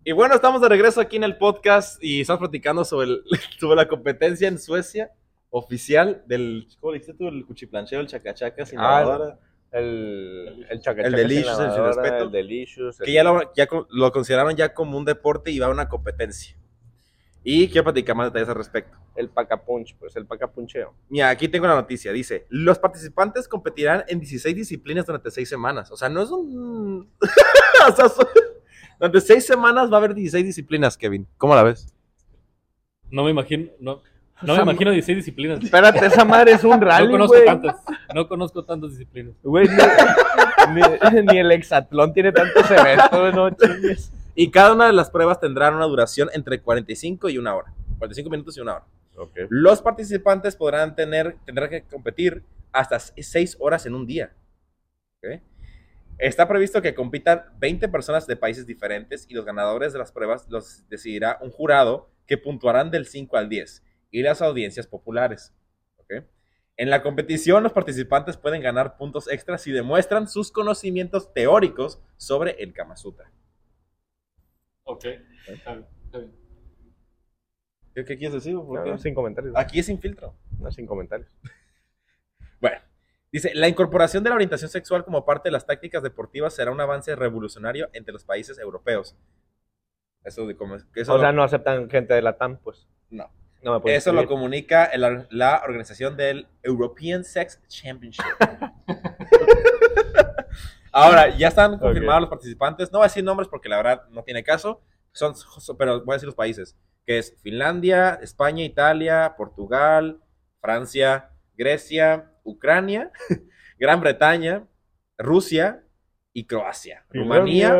Y 0.08 0.12
bueno, 0.12 0.36
estamos 0.36 0.60
de 0.60 0.68
regreso 0.68 1.00
aquí 1.00 1.16
en 1.16 1.24
el 1.24 1.36
podcast 1.36 2.00
y 2.02 2.20
estamos 2.20 2.38
platicando 2.38 2.84
sobre, 2.84 3.08
el- 3.08 3.24
sobre 3.58 3.74
la 3.74 3.88
competencia 3.88 4.46
en 4.46 4.56
Suecia 4.60 5.10
oficial 5.50 6.22
del, 6.26 6.68
¿cómo 6.78 6.92
le 6.92 6.98
dijiste 7.00 7.14
tú? 7.18 7.26
El 7.26 7.44
cuchiplancheo, 7.44 7.98
el 8.00 8.06
chacachaca 8.06 8.64
sin 8.64 8.78
Ah, 8.80 9.36
El, 9.72 10.64
el 10.70 10.80
chacachacas 10.80 11.06
El 11.06 11.12
Delicious, 11.28 11.58
el 11.58 11.72
sin 11.72 11.82
respeto. 11.84 12.24
El 12.24 12.30
Delicious. 12.30 12.98
que 13.00 13.12
ya 13.12 13.24
lo, 13.24 13.52
ya 13.56 13.66
co- 13.66 13.88
lo 13.90 14.12
consideraron 14.12 14.54
ya 14.54 14.72
como 14.74 14.96
un 14.96 15.04
deporte 15.04 15.50
y 15.50 15.58
va 15.58 15.66
a 15.66 15.70
una 15.70 15.88
competencia. 15.88 16.56
Y 17.42 17.66
quiero 17.68 17.82
platicar 17.84 18.14
más 18.14 18.28
detalles 18.28 18.48
al 18.48 18.54
respecto. 18.56 18.96
El 19.16 19.28
pacapunch, 19.28 19.96
pues 19.98 20.14
el 20.14 20.26
pacapuncheo. 20.26 20.94
Mira, 21.08 21.30
aquí 21.30 21.48
tengo 21.48 21.66
la 21.66 21.74
noticia. 21.74 22.12
Dice, 22.12 22.46
los 22.48 22.78
participantes 22.78 23.48
competirán 23.48 24.04
en 24.06 24.20
16 24.20 24.54
disciplinas 24.54 25.04
durante 25.06 25.30
6 25.32 25.48
semanas. 25.48 25.90
O 25.90 25.96
sea, 25.96 26.08
no 26.08 26.22
es 26.22 26.30
un... 26.30 27.10
o 27.90 27.96
sea, 27.96 28.08
son- 28.08 28.26
durante 28.98 29.20
6 29.20 29.46
semanas 29.46 29.90
va 29.90 29.94
a 29.96 29.98
haber 29.98 30.14
16 30.14 30.44
disciplinas, 30.44 30.96
Kevin. 30.96 31.26
¿Cómo 31.38 31.54
la 31.54 31.62
ves? 31.62 31.92
No 33.10 33.24
me 33.24 33.30
imagino, 33.30 33.70
no, 33.78 34.02
no 34.42 34.56
me 34.56 34.62
imagino 34.62 34.90
16 34.90 35.16
disciplinas. 35.18 35.62
Espérate, 35.62 36.04
esa 36.06 36.24
madre 36.24 36.52
es 36.52 36.64
un 36.64 36.70
No 36.70 36.80
rally, 36.80 37.10
conozco 37.10 37.34
güey. 37.34 37.46
tantas. 37.46 37.76
No 38.14 38.28
conozco 38.28 38.64
tantas 38.64 38.90
disciplinas. 38.90 39.34
Güey, 39.42 39.68
ni, 40.74 40.80
ni- 40.82 41.26
ni 41.26 41.38
el 41.38 41.52
hexatlón 41.52 42.12
tiene 42.12 42.32
tantos 42.32 42.68
eventos, 42.70 43.34
no 43.34 43.50
chingues. 43.50 44.12
Y 44.34 44.50
cada 44.50 44.72
una 44.74 44.86
de 44.86 44.92
las 44.92 45.10
pruebas 45.10 45.40
tendrá 45.40 45.70
una 45.70 45.86
duración 45.86 46.28
entre 46.34 46.60
45 46.60 47.28
y 47.30 47.38
una 47.38 47.54
hora. 47.54 47.72
45 47.98 48.28
minutos 48.30 48.56
y 48.56 48.60
una 48.60 48.74
hora. 48.74 48.84
Los 49.48 49.80
participantes 49.80 50.56
podrán 50.56 50.94
tener, 50.94 51.36
tendrán 51.46 51.70
que 51.70 51.82
competir 51.84 52.42
hasta 52.72 52.98
6 52.98 53.56
horas 53.60 53.86
en 53.86 53.94
un 53.94 54.06
día. 54.06 54.32
¿Ok? 55.22 55.40
Está 56.18 56.48
previsto 56.48 56.80
que 56.80 56.94
compitan 56.94 57.44
20 57.58 57.88
personas 57.88 58.26
de 58.26 58.36
países 58.36 58.66
diferentes 58.66 59.26
y 59.28 59.34
los 59.34 59.44
ganadores 59.44 59.92
de 59.92 59.98
las 59.98 60.12
pruebas 60.12 60.46
los 60.48 60.88
decidirá 60.88 61.38
un 61.42 61.50
jurado 61.50 62.10
que 62.26 62.38
puntuarán 62.38 62.90
del 62.90 63.06
5 63.06 63.36
al 63.36 63.48
10 63.48 63.84
y 64.10 64.22
las 64.22 64.40
audiencias 64.40 64.86
populares. 64.86 65.54
¿Ok? 65.96 66.24
En 66.78 66.90
la 66.90 67.02
competición, 67.02 67.62
los 67.62 67.72
participantes 67.72 68.36
pueden 68.36 68.62
ganar 68.62 68.96
puntos 68.96 69.30
extras 69.30 69.62
si 69.62 69.72
demuestran 69.72 70.28
sus 70.28 70.52
conocimientos 70.52 71.32
teóricos 71.32 72.02
sobre 72.16 72.62
el 72.62 72.72
Kama 72.72 72.96
Sutra. 72.96 73.30
Ok. 74.84 75.04
Está 75.48 75.74
bien, 75.74 75.86
está 76.04 76.18
bien. 76.18 76.32
¿Qué, 77.94 78.04
qué 78.04 78.18
quieres 78.18 78.34
decir? 78.34 78.56
Sin 78.98 79.14
comentarios. 79.14 79.54
Aquí 79.56 79.78
es 79.78 79.86
sin 79.86 79.98
filtro. 79.98 80.34
No, 80.58 80.70
sin 80.70 80.86
comentarios. 80.86 81.30
Bueno, 82.60 82.78
dice, 83.36 83.52
la 83.54 83.68
incorporación 83.68 84.22
de 84.24 84.30
la 84.30 84.36
orientación 84.36 84.70
sexual 84.70 85.04
como 85.04 85.24
parte 85.24 85.48
de 85.48 85.52
las 85.52 85.66
tácticas 85.66 86.02
deportivas 86.02 86.54
será 86.54 86.70
un 86.70 86.80
avance 86.80 87.14
revolucionario 87.16 87.88
entre 87.92 88.12
los 88.12 88.24
países 88.24 88.58
europeos. 88.58 89.16
Eso, 90.24 90.46
de 90.46 90.56
cómo- 90.56 90.76
eso, 90.94 91.12
o 91.12 91.16
lo, 91.16 91.22
sea, 91.22 91.32
no 91.32 91.42
aceptan 91.44 91.88
gente 91.88 92.14
de 92.14 92.22
la 92.22 92.36
TAM, 92.36 92.58
pues. 92.58 92.86
no. 93.10 93.30
No 93.62 93.80
me 93.80 93.96
eso 93.96 94.12
lo 94.12 94.26
comunica 94.28 94.84
el- 94.84 95.26
la 95.30 95.62
organización 95.64 96.16
del 96.16 96.46
European 96.62 97.24
Sex 97.24 97.60
Championship. 97.66 98.22
Ahora, 100.92 101.36
ya 101.36 101.48
están 101.48 101.78
confirmados 101.78 102.20
los 102.22 102.30
participantes. 102.30 102.92
No 102.92 102.98
voy 102.98 103.06
a 103.06 103.08
decir 103.08 103.24
nombres 103.24 103.48
porque 103.48 103.68
la 103.68 103.76
verdad 103.78 104.02
no 104.10 104.22
tiene 104.22 104.44
caso. 104.44 104.82
Son- 105.12 105.34
pero 105.78 106.04
voy 106.04 106.12
a 106.12 106.16
decir 106.16 106.26
los 106.26 106.34
países. 106.36 106.76
Que 107.04 107.18
es 107.18 107.34
Finlandia, 107.42 108.18
España, 108.22 108.62
Italia, 108.64 109.34
Portugal, 109.36 110.20
Francia, 110.60 111.30
Grecia, 111.56 112.30
Ucrania, 112.46 113.10
Gran 113.78 114.00
Bretaña, 114.00 114.66
Rusia 115.18 115.84
y 116.32 116.46
Croacia. 116.46 117.04
Rumanía. 117.10 117.76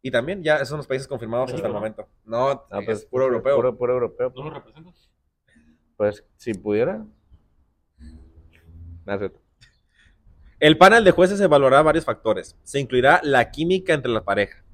Y 0.00 0.10
también 0.10 0.42
ya 0.42 0.56
esos 0.56 0.68
son 0.70 0.78
los 0.78 0.86
países 0.88 1.06
confirmados 1.06 1.52
hasta 1.52 1.66
el 1.68 1.72
momento. 1.72 2.08
No, 2.24 2.48
Ah, 2.70 2.80
es 2.80 2.84
pues, 2.86 3.04
puro 3.06 3.24
europeo. 3.26 3.54
Puro, 3.56 3.78
puro 3.78 3.92
europeo. 3.94 4.32
¿No 4.34 4.44
lo 4.44 4.50
representas? 4.50 5.10
Pues 5.96 6.24
si 6.36 6.54
pudiera. 6.54 7.04
No. 9.04 9.30
El 10.58 10.78
panel 10.78 11.04
de 11.04 11.10
jueces 11.10 11.40
evaluará 11.40 11.82
varios 11.82 12.04
factores. 12.04 12.56
Se 12.62 12.80
incluirá 12.80 13.20
la 13.22 13.50
química 13.50 13.94
entre 13.94 14.10
la 14.12 14.24
pareja, 14.24 14.64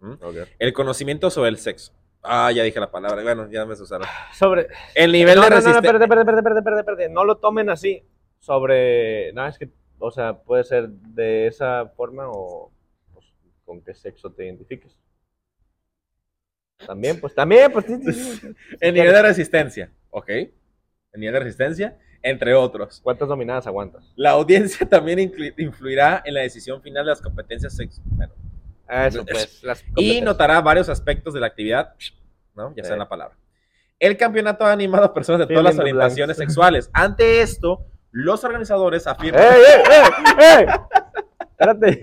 Ok. 0.00 0.36
el 0.58 0.72
conocimiento 0.72 1.30
sobre 1.30 1.50
el 1.50 1.58
sexo. 1.58 1.92
Ah, 2.22 2.50
ya 2.52 2.62
dije 2.62 2.80
la 2.80 2.90
palabra. 2.90 3.22
Bueno, 3.22 3.48
ya 3.50 3.64
me 3.64 3.74
usaron. 3.74 4.06
Sobre. 4.32 4.68
El 4.94 5.12
nivel 5.12 5.36
no, 5.36 5.42
de 5.42 5.50
no, 5.50 5.56
no, 5.56 5.62
no, 5.62 5.66
resistencia. 5.66 5.78
espérate, 5.78 6.04
espérate, 6.04 6.30
espérate, 6.30 6.58
espérate, 6.58 6.80
espérate. 6.80 7.08
No 7.08 7.24
lo 7.24 7.36
tomen 7.38 7.70
así. 7.70 8.04
Sobre. 8.38 9.32
No, 9.32 9.46
es 9.46 9.58
que. 9.58 9.70
O 9.98 10.10
sea, 10.10 10.34
puede 10.38 10.64
ser 10.64 10.88
de 10.88 11.46
esa 11.46 11.86
forma 11.96 12.28
o. 12.28 12.72
pues, 13.12 13.26
con 13.64 13.82
qué 13.82 13.94
sexo 13.94 14.30
te 14.30 14.46
identifiques. 14.46 14.96
También, 16.86 17.20
pues 17.20 17.34
también, 17.34 17.72
pues. 17.72 17.86
El 18.80 18.94
nivel 18.94 19.12
de 19.12 19.22
resistencia. 19.22 19.90
Ok. 20.10 20.28
El 20.30 21.20
nivel 21.20 21.34
de 21.34 21.40
resistencia, 21.40 21.98
entre 22.22 22.54
otros. 22.54 23.00
¿Cuántas 23.02 23.28
dominadas 23.28 23.66
aguantas? 23.66 24.12
La 24.16 24.30
audiencia 24.30 24.86
también 24.90 25.32
influirá 25.56 26.22
en 26.24 26.34
la 26.34 26.40
decisión 26.40 26.82
final 26.82 27.04
de 27.04 27.10
las 27.10 27.22
competencias 27.22 27.74
sexuales. 27.74 28.30
Eso, 28.88 29.24
pues. 29.26 29.62
las 29.62 29.84
Y 29.96 30.20
notará 30.20 30.60
varios 30.60 30.88
aspectos 30.88 31.34
de 31.34 31.40
la 31.40 31.46
actividad, 31.46 31.94
¿no? 32.54 32.72
Ya 32.76 32.82
Sí. 32.84 32.88
sea 32.88 32.96
la 32.96 33.08
palabra. 33.08 33.36
El 33.98 34.16
campeonato 34.16 34.64
ha 34.64 34.72
animado 34.72 35.04
a 35.04 35.12
personas 35.14 35.40
de 35.40 35.46
todas 35.46 35.64
las 35.64 35.74
the 35.76 35.80
orientaciones 35.82 36.36
blanks. 36.36 36.52
sexuales. 36.52 36.90
Ante 36.92 37.40
esto, 37.42 37.84
los 38.12 38.44
organizadores 38.44 39.06
afirman. 39.06 39.42
¡Ey, 39.42 39.48
ey, 39.48 39.82
ey! 40.38 40.66
ey! 40.66 40.66
Espérate. 41.50 42.00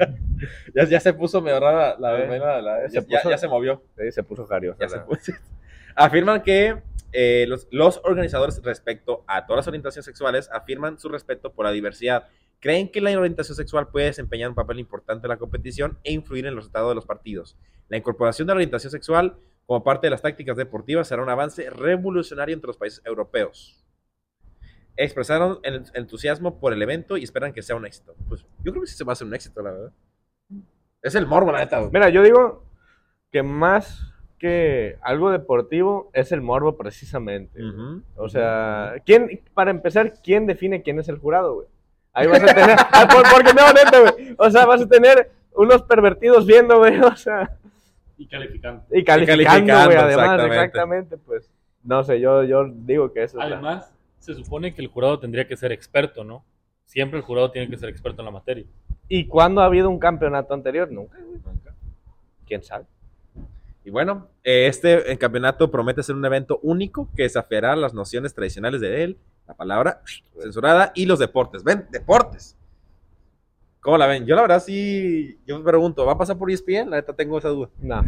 Ya, 0.73 0.83
ya 0.83 0.99
se 0.99 1.13
puso 1.13 1.41
medio 1.41 1.59
rara 1.61 1.95
la, 1.97 2.19
Eh, 2.19 2.39
la- 2.39 2.61
la- 2.61 2.87
ya, 2.87 2.99
ya- 3.07 3.19
puso- 3.21 3.29
ya 3.29 3.37
se 3.37 3.47
movió. 3.47 3.81
Sí, 3.97 4.11
se 4.11 4.21
puso 4.23 4.45
jariosa. 4.45 4.77
Ya 4.81 4.89
se 4.89 4.99
puso. 4.99 5.31
Afirman 5.95 6.41
que 6.43 6.81
eh, 7.13 7.45
los, 7.47 7.67
los 7.71 8.01
organizadores 8.03 8.61
respecto 8.61 9.23
a 9.27 9.45
todas 9.45 9.59
las 9.61 9.67
orientaciones 9.69 10.03
sexuales 10.05 10.49
afirman 10.51 10.99
su 10.99 11.07
respeto 11.07 11.53
por 11.53 11.65
la 11.65 11.71
diversidad. 11.71 12.27
Creen 12.59 12.91
que 12.91 13.01
la 13.01 13.17
orientación 13.17 13.55
sexual 13.55 13.89
puede 13.89 14.07
desempeñar 14.07 14.49
un 14.49 14.55
papel 14.55 14.79
importante 14.79 15.27
en 15.27 15.29
la 15.29 15.37
competición 15.37 15.97
e 16.03 16.13
influir 16.13 16.45
en 16.45 16.55
los 16.55 16.63
resultados 16.63 16.89
de 16.89 16.95
los 16.95 17.05
partidos. 17.05 17.57
La 17.89 17.97
incorporación 17.97 18.47
de 18.47 18.53
la 18.53 18.57
orientación 18.57 18.91
sexual 18.91 19.37
como 19.65 19.83
parte 19.83 20.07
de 20.07 20.11
las 20.11 20.21
tácticas 20.21 20.57
deportivas 20.57 21.07
será 21.07 21.23
un 21.23 21.29
avance 21.29 21.69
revolucionario 21.69 22.53
entre 22.53 22.67
los 22.67 22.77
países 22.77 23.01
europeos. 23.05 23.83
Expresaron 24.95 25.59
el 25.63 25.83
entusiasmo 25.93 26.59
por 26.59 26.71
el 26.71 26.81
evento 26.81 27.17
y 27.17 27.23
esperan 27.23 27.53
que 27.53 27.61
sea 27.61 27.75
un 27.75 27.85
éxito. 27.85 28.15
Pues 28.27 28.45
yo 28.63 28.71
creo 28.71 28.81
que 28.83 28.87
sí 28.87 28.95
se 28.95 29.03
va 29.03 29.11
a 29.11 29.13
hacer 29.13 29.27
un 29.27 29.33
éxito, 29.33 29.61
la 29.61 29.71
verdad. 29.71 29.93
Es 31.01 31.15
el 31.15 31.27
morbo, 31.27 31.51
la 31.51 31.59
neta. 31.59 31.81
Mira, 31.91 32.09
yo 32.09 32.23
digo 32.23 32.63
que 33.31 33.43
más 33.43 34.13
que 34.39 34.97
algo 35.01 35.31
deportivo 35.31 36.09
es 36.13 36.31
el 36.31 36.41
morbo 36.41 36.77
precisamente. 36.77 37.59
O 38.15 38.29
sea, 38.29 38.95
¿quién, 39.05 39.41
para 39.53 39.71
empezar, 39.71 40.13
¿quién 40.23 40.45
define 40.45 40.81
quién 40.81 40.99
es 40.99 41.09
el 41.09 41.17
jurado, 41.17 41.55
güey? 41.55 41.67
Ahí 42.15 42.27
vas 42.27 42.41
a 42.41 42.45
tener, 42.47 42.75
ah, 42.91 43.07
por- 43.11 43.29
porque 43.31 43.53
no, 43.53 43.71
neta, 43.73 43.99
güey. 43.99 44.35
O 44.37 44.49
sea, 44.49 44.65
vas 44.65 44.81
a 44.81 44.87
tener 44.87 45.31
unos 45.53 45.83
pervertidos 45.83 46.45
viendo, 46.45 46.77
güey, 46.79 46.99
o 47.01 47.15
sea, 47.15 47.57
Y 48.17 48.25
calificando. 48.27 48.83
y 48.91 49.03
calificando, 49.03 49.73
calificando, 49.73 49.85
güey, 49.85 49.97
además, 49.97 50.23
exactamente. 50.25 50.55
exactamente. 50.65 51.17
pues. 51.17 51.51
No 51.83 52.03
sé, 52.03 52.19
yo, 52.19 52.43
yo 52.43 52.65
digo 52.73 53.13
que 53.13 53.23
eso 53.23 53.37
es 53.39 53.47
la- 53.49 53.57
Además, 53.57 53.93
se 54.19 54.33
supone 54.33 54.73
que 54.73 54.81
el 54.81 54.87
jurado 54.87 55.19
tendría 55.19 55.47
que 55.47 55.55
ser 55.55 55.71
experto, 55.71 56.23
¿no? 56.23 56.43
Siempre 56.85 57.19
el 57.19 57.25
jurado 57.25 57.51
tiene 57.51 57.69
que 57.69 57.77
ser 57.77 57.89
experto 57.89 58.21
en 58.21 58.25
la 58.25 58.31
materia. 58.31 58.65
¿Y 59.07 59.27
cuándo 59.27 59.61
ha 59.61 59.65
habido 59.65 59.89
un 59.89 59.99
campeonato 59.99 60.53
anterior? 60.53 60.91
Nunca, 60.91 61.17
güey. 61.19 61.39
¿Quién 62.47 62.63
sabe? 62.63 62.85
Y 63.83 63.91
bueno, 63.91 64.29
eh, 64.43 64.65
este 64.67 65.11
eh, 65.11 65.17
campeonato 65.17 65.69
promete 65.69 66.01
ser 66.01 66.15
un 66.15 66.25
evento 66.25 66.59
único 66.63 67.09
que 67.15 67.23
desafiará 67.23 67.75
las 67.75 67.93
nociones 67.93 68.33
tradicionales 68.33 68.81
de 68.81 69.03
él, 69.03 69.17
la 69.47 69.53
palabra 69.53 70.01
censurada 70.41 70.91
y 70.95 71.05
los 71.05 71.19
deportes. 71.19 71.63
¿Ven? 71.63 71.85
Deportes. 71.91 72.55
¿Cómo 73.81 73.97
la 73.97 74.07
ven? 74.07 74.25
Yo 74.25 74.35
la 74.35 74.41
verdad 74.41 74.63
sí, 74.63 75.37
yo 75.45 75.59
me 75.59 75.63
pregunto, 75.63 76.05
¿va 76.05 76.13
a 76.13 76.17
pasar 76.17 76.37
por 76.37 76.49
E 76.49 76.53
ESPN? 76.55 76.89
La 76.89 76.97
neta 76.97 77.13
tengo 77.13 77.37
esa 77.37 77.49
duda. 77.49 77.69
No. 77.79 78.03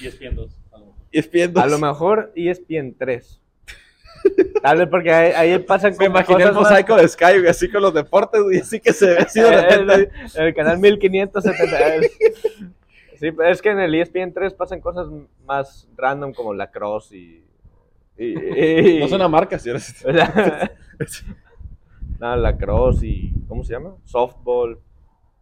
Y 0.00 0.06
es 0.08 0.18
2. 0.18 0.56
a 0.72 0.78
lo 0.78 0.86
mejor. 0.86 0.94
ESPN 1.12 1.58
A 1.58 1.66
lo 1.66 1.78
mejor 1.78 2.32
E 2.34 2.50
ESPN 2.50 2.94
3. 2.98 3.40
Tal 4.62 4.78
vez 4.78 4.88
porque 4.88 5.10
ahí, 5.12 5.32
ahí 5.52 5.58
pasan 5.60 5.92
Me 5.92 5.96
como 5.96 6.10
imaginé 6.10 6.42
el 6.42 6.48
cosas 6.50 6.54
más- 6.54 6.70
mosaico 6.70 6.96
de 6.96 7.08
Sky, 7.08 7.38
güey, 7.38 7.46
así 7.46 7.70
con 7.70 7.80
los 7.82 7.94
deportes, 7.94 8.42
güey, 8.42 8.58
así 8.58 8.78
que 8.80 8.92
se 8.92 9.06
ve 9.06 9.18
así 9.18 9.40
de 9.40 9.48
el, 9.48 9.54
repente. 9.88 10.10
el- 10.34 10.46
el 10.46 10.54
canal 10.54 10.78
1570. 10.78 11.78
Sí, 13.18 13.28
es 13.46 13.62
que 13.62 13.70
en 13.70 13.78
el 13.80 13.94
E 13.94 14.00
ESPN 14.02 14.32
3 14.34 14.52
pasan 14.54 14.80
cosas 14.80 15.06
más 15.46 15.88
random 15.96 16.32
como 16.34 16.52
la 16.54 16.70
cross 16.70 17.12
y. 17.12 17.42
y- 18.24 18.96
y- 18.96 18.98
No 19.00 19.06
es 19.06 19.12
una 19.12 19.28
marca, 19.28 19.58
¿sí? 19.58 19.70
o 19.70 19.78
sea, 19.78 20.70
no, 22.18 22.36
la 22.36 22.56
cross 22.56 23.02
y. 23.02 23.32
¿Cómo 23.48 23.64
se 23.64 23.72
llama? 23.72 23.96
Softball. 24.04 24.80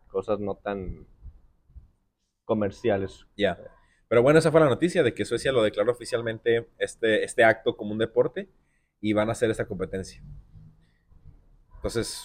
Cosas 0.09 0.41
no 0.41 0.55
tan 0.57 1.07
comerciales. 2.45 3.27
Ya. 3.37 3.59
Pero 4.09 4.23
bueno, 4.23 4.39
esa 4.39 4.51
fue 4.51 4.61
la 4.61 4.69
noticia 4.69 5.03
de 5.03 5.13
que 5.13 5.25
Suecia 5.25 5.53
lo 5.53 5.63
declaró 5.63 5.93
oficialmente 5.93 6.69
este, 6.79 7.25
este 7.25 7.45
acto 7.45 7.77
como 7.77 7.93
un 7.93 7.99
deporte 7.99 8.49
y 9.01 9.13
van 9.13 9.29
a 9.29 9.33
hacer 9.33 9.51
esta 9.51 9.67
competencia. 9.67 10.23
Entonces, 11.77 12.25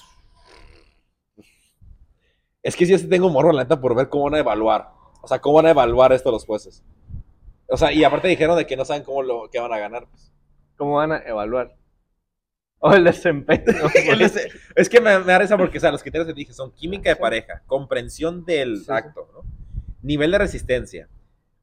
es 2.63 2.75
que 2.75 2.85
yo 2.85 2.97
sí 2.97 3.07
tengo 3.09 3.29
morro, 3.29 3.51
la 3.51 3.63
neta, 3.63 3.79
por 3.81 3.95
ver 3.95 4.09
cómo 4.09 4.25
van 4.25 4.35
a 4.35 4.39
evaluar. 4.39 4.91
O 5.21 5.27
sea, 5.27 5.39
cómo 5.39 5.55
van 5.55 5.67
a 5.67 5.71
evaluar 5.71 6.13
esto 6.13 6.31
los 6.31 6.45
jueces. 6.45 6.83
O 7.67 7.77
sea, 7.77 7.91
y 7.91 8.03
aparte 8.03 8.27
dijeron 8.27 8.57
de 8.57 8.65
que 8.65 8.77
no 8.77 8.85
saben 8.85 9.03
cómo 9.03 9.21
lo 9.23 9.49
que 9.51 9.59
van 9.59 9.73
a 9.73 9.77
ganar. 9.79 10.07
pues. 10.09 10.32
¿Cómo 10.83 10.95
van 10.95 11.13
a 11.13 11.19
evaluar? 11.19 11.77
O 12.79 12.91
el 12.91 13.05
desempeño. 13.05 13.63
Es 14.75 14.89
que 14.89 14.99
me, 14.99 15.17
me 15.19 15.23
da 15.23 15.39
risa 15.39 15.55
porque, 15.57 15.77
o 15.77 15.81
sea, 15.81 15.93
los 15.93 16.01
criterios 16.01 16.27
que 16.27 16.33
dije 16.33 16.51
son 16.51 16.73
química 16.73 17.09
de 17.09 17.15
pareja, 17.15 17.63
comprensión 17.67 18.43
del 18.43 18.79
Sí, 18.79 18.91
acto, 18.91 19.29
¿no? 19.33 19.49
nivel 20.01 20.31
de 20.31 20.39
resistencia. 20.39 21.07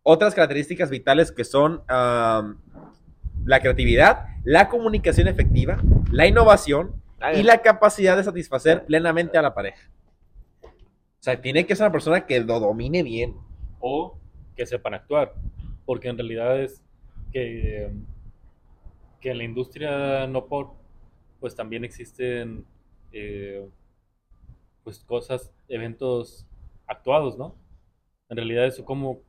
Otras 0.02 0.34
características 0.34 0.88
vitales 0.88 1.32
que 1.32 1.44
son 1.44 1.82
la 1.86 3.60
creatividad, 3.60 4.24
la 4.44 4.70
comunicación 4.70 5.28
efectiva, 5.28 5.76
la 6.10 6.26
innovación 6.26 6.94
y 7.34 7.42
la 7.42 7.58
capacidad 7.60 8.16
de 8.16 8.24
satisfacer 8.24 8.86
plenamente 8.86 9.36
a 9.36 9.42
la 9.42 9.52
pareja. 9.52 9.90
O 10.62 10.68
sea, 11.22 11.38
tiene 11.42 11.66
que 11.66 11.76
ser 11.76 11.84
una 11.84 11.92
persona 11.92 12.24
que 12.24 12.40
lo 12.40 12.58
domine 12.58 13.02
bien. 13.02 13.36
O 13.80 14.18
que 14.56 14.64
sepan 14.64 14.94
actuar. 14.94 15.34
Porque 15.84 16.08
en 16.08 16.16
realidad 16.16 16.58
es 16.62 16.82
que, 17.32 17.90
que 19.20 19.30
en 19.30 19.38
la 19.38 19.44
industria 19.44 20.26
no 20.26 20.46
por, 20.46 20.70
pues 21.40 21.54
también 21.54 21.84
existen 21.84 22.64
eh, 23.12 23.66
pues 24.84 25.00
cosas, 25.00 25.52
eventos 25.68 26.46
actuados, 26.86 27.36
¿no? 27.38 27.54
En 28.28 28.36
realidad 28.36 28.66
eso 28.66 28.84
cómo, 28.84 29.20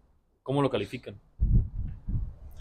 cómo 0.43 0.61
lo 0.61 0.69
califican. 0.69 1.19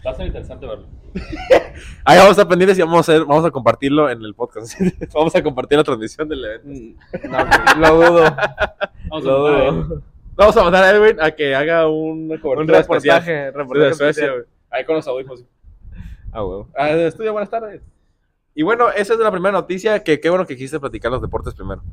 Va 0.05 0.11
a 0.11 0.15
ser 0.15 0.25
interesante 0.27 0.65
verlo. 0.65 0.87
Ahí 2.05 2.17
vamos 2.17 2.39
a 2.39 2.47
pendientes 2.47 2.77
y 2.79 2.81
vamos 2.81 2.97
a, 3.07 3.11
hacer- 3.13 3.25
vamos 3.25 3.45
a 3.45 3.51
compartirlo 3.51 4.09
en 4.09 4.21
el 4.23 4.33
podcast. 4.33 4.73
vamos 5.13 5.35
a 5.35 5.43
compartir 5.43 5.77
la 5.77 5.83
transmisión 5.83 6.27
del 6.27 6.43
evento. 6.43 6.99
No, 7.29 7.77
lo 7.79 7.95
dudo. 8.11 8.23
Vamos 9.09 9.25
a 9.25 9.27
Lo 9.27 9.45
a 9.47 9.71
dudo. 9.71 10.01
Vamos 10.35 10.57
a 10.57 10.63
mandar 10.63 10.83
a 10.85 10.89
Edwin 10.91 11.21
a 11.21 11.29
que 11.31 11.53
haga 11.53 11.87
Un 11.87 12.35
cobertura 12.41 12.79
especial 12.79 13.19
reportaje. 13.19 13.31
de 13.31 13.51
reportaje 13.51 13.93
Suecia, 13.93 14.09
especial. 14.09 14.31
güey. 14.33 14.45
Ahí 14.71 14.85
con 14.85 14.95
los 14.95 15.07
audífonos. 15.07 15.45
Ah, 16.31 16.45
huevo. 16.45 16.69
Ah, 16.75 16.91
estudio, 16.91 17.33
buenas 17.33 17.49
tardes. 17.49 17.81
Y 18.53 18.63
bueno, 18.63 18.89
esa 18.89 19.13
es 19.13 19.19
la 19.19 19.31
primera 19.31 19.51
noticia, 19.51 20.03
que 20.03 20.19
qué 20.19 20.29
bueno 20.29 20.45
que 20.45 20.55
quisiste 20.55 20.79
platicar 20.79 21.11
los 21.11 21.21
deportes 21.21 21.53
primero. 21.53 21.83